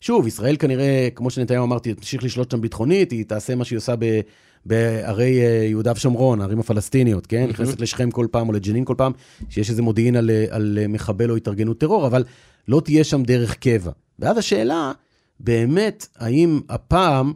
שוב, 0.00 0.26
ישראל 0.26 0.56
כנראה, 0.56 1.08
כמו 1.14 1.30
שנתניהו 1.30 1.64
אמרתי, 1.64 1.94
תמשיך 1.94 2.24
לשלוט 2.24 2.50
שם 2.50 2.60
ביטחונית, 2.60 3.10
היא 3.10 3.24
תעשה 3.24 3.54
מה 3.54 3.64
שהיא 3.64 3.76
עושה 3.76 3.94
ב... 3.98 4.20
בערי 4.66 5.40
אה, 5.40 5.66
יהודה 5.68 5.92
ושומרון, 5.96 6.40
הערים 6.40 6.60
הפלסטיניות, 6.60 7.26
כן? 7.26 7.44
Mm-hmm. 7.44 7.50
נכנסת 7.50 7.80
לשכם 7.80 8.10
כל 8.10 8.26
פעם 8.30 8.48
או 8.48 8.52
לג'נין 8.52 8.84
כל 8.84 8.94
פעם, 8.96 9.12
שיש 9.48 9.70
איזה 9.70 9.82
מודיעין 9.82 10.16
על, 10.16 10.30
על 10.50 10.78
מחבל 10.88 11.30
או 11.30 11.36
התארגנות 11.36 11.78
טרור, 11.78 12.06
אבל 12.06 12.24
לא 12.68 12.80
תהיה 12.84 13.04
שם 13.04 13.22
דרך 13.22 13.56
קבע. 13.56 13.90
ואז 14.18 14.38
השאלה, 14.38 14.92
באמת, 15.40 16.06
האם 16.16 16.60
הפעם 16.68 17.32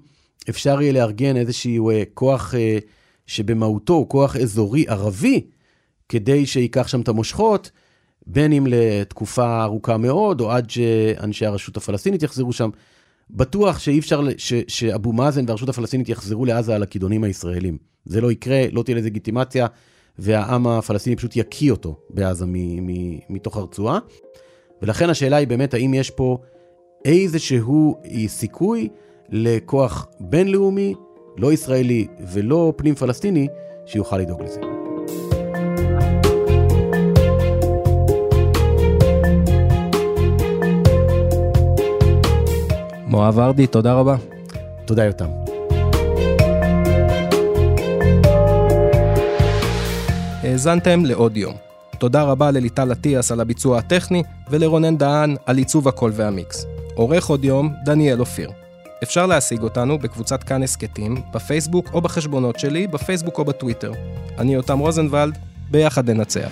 אפשר 0.50 0.82
יהיה 0.82 0.92
לארגן 0.92 1.36
איזשהו 1.36 1.90
אה, 1.90 2.02
כוח 2.14 2.54
אה, 2.54 2.78
שבמהותו 3.26 3.92
הוא 3.92 4.08
כוח 4.08 4.36
אזורי 4.36 4.84
ערבי, 4.88 5.40
כדי 6.08 6.46
שייקח 6.46 6.88
שם 6.88 7.00
את 7.00 7.08
המושכות, 7.08 7.70
בין 8.26 8.52
אם 8.52 8.66
לתקופה 8.70 9.62
ארוכה 9.62 9.96
מאוד, 9.96 10.40
או 10.40 10.50
עד 10.50 10.70
שאנשי 10.70 11.46
הרשות 11.46 11.76
הפלסטינית 11.76 12.22
יחזרו 12.22 12.52
שם. 12.52 12.70
בטוח 13.32 13.78
שאי 13.78 13.98
אפשר, 13.98 14.20
ש, 14.38 14.52
שאבו 14.68 15.12
מאזן 15.12 15.44
והרשות 15.48 15.68
הפלסטינית 15.68 16.08
יחזרו 16.08 16.44
לעזה 16.44 16.74
על 16.74 16.82
הכידונים 16.82 17.24
הישראלים. 17.24 17.78
זה 18.04 18.20
לא 18.20 18.32
יקרה, 18.32 18.64
לא 18.72 18.82
תהיה 18.82 18.96
לגיטימציה, 18.96 19.66
והעם 20.18 20.66
הפלסטיני 20.66 21.16
פשוט 21.16 21.36
יקיא 21.36 21.70
אותו 21.70 21.96
בעזה 22.10 22.46
מ, 22.46 22.86
מ, 22.86 23.18
מתוך 23.28 23.56
הרצועה. 23.56 23.98
ולכן 24.82 25.10
השאלה 25.10 25.36
היא 25.36 25.48
באמת, 25.48 25.74
האם 25.74 25.94
יש 25.94 26.10
פה 26.10 26.38
איזשהו 27.04 27.96
סיכוי 28.26 28.88
לכוח 29.28 30.06
בינלאומי, 30.20 30.94
לא 31.36 31.52
ישראלי 31.52 32.06
ולא 32.32 32.72
פנים 32.76 32.94
פלסטיני, 32.94 33.48
שיוכל 33.86 34.18
לדאוג 34.18 34.42
לזה. 34.42 34.71
מואב 43.12 43.38
ארדי, 43.38 43.66
תודה 43.66 43.92
רבה. 43.92 44.16
תודה, 44.84 45.04
יותם. 45.04 45.26
האזנתם 50.42 51.04
לעוד 51.04 51.36
יום. 51.36 51.54
תודה 51.98 52.22
רבה 52.22 52.50
לליטל 52.50 52.92
אטיאס 52.92 53.32
על 53.32 53.40
הביצוע 53.40 53.78
הטכני 53.78 54.22
ולרונן 54.50 54.96
דהן 54.96 55.36
על 55.46 55.56
עיצוב 55.56 55.88
הקול 55.88 56.12
והמיקס. 56.14 56.66
עורך 56.94 57.26
עוד 57.26 57.44
יום, 57.44 57.72
דניאל 57.84 58.20
אופיר. 58.20 58.50
אפשר 59.02 59.26
להשיג 59.26 59.62
אותנו 59.62 59.98
בקבוצת 59.98 60.42
כאן 60.42 60.62
הסכתים, 60.62 61.22
בפייסבוק 61.34 61.90
או 61.92 62.00
בחשבונות 62.00 62.58
שלי, 62.58 62.86
בפייסבוק 62.86 63.38
או 63.38 63.44
בטוויטר. 63.44 63.92
אני 64.38 64.54
יותם 64.54 64.78
רוזנבלד, 64.78 65.38
ביחד 65.70 66.10
ננצח. 66.10 66.50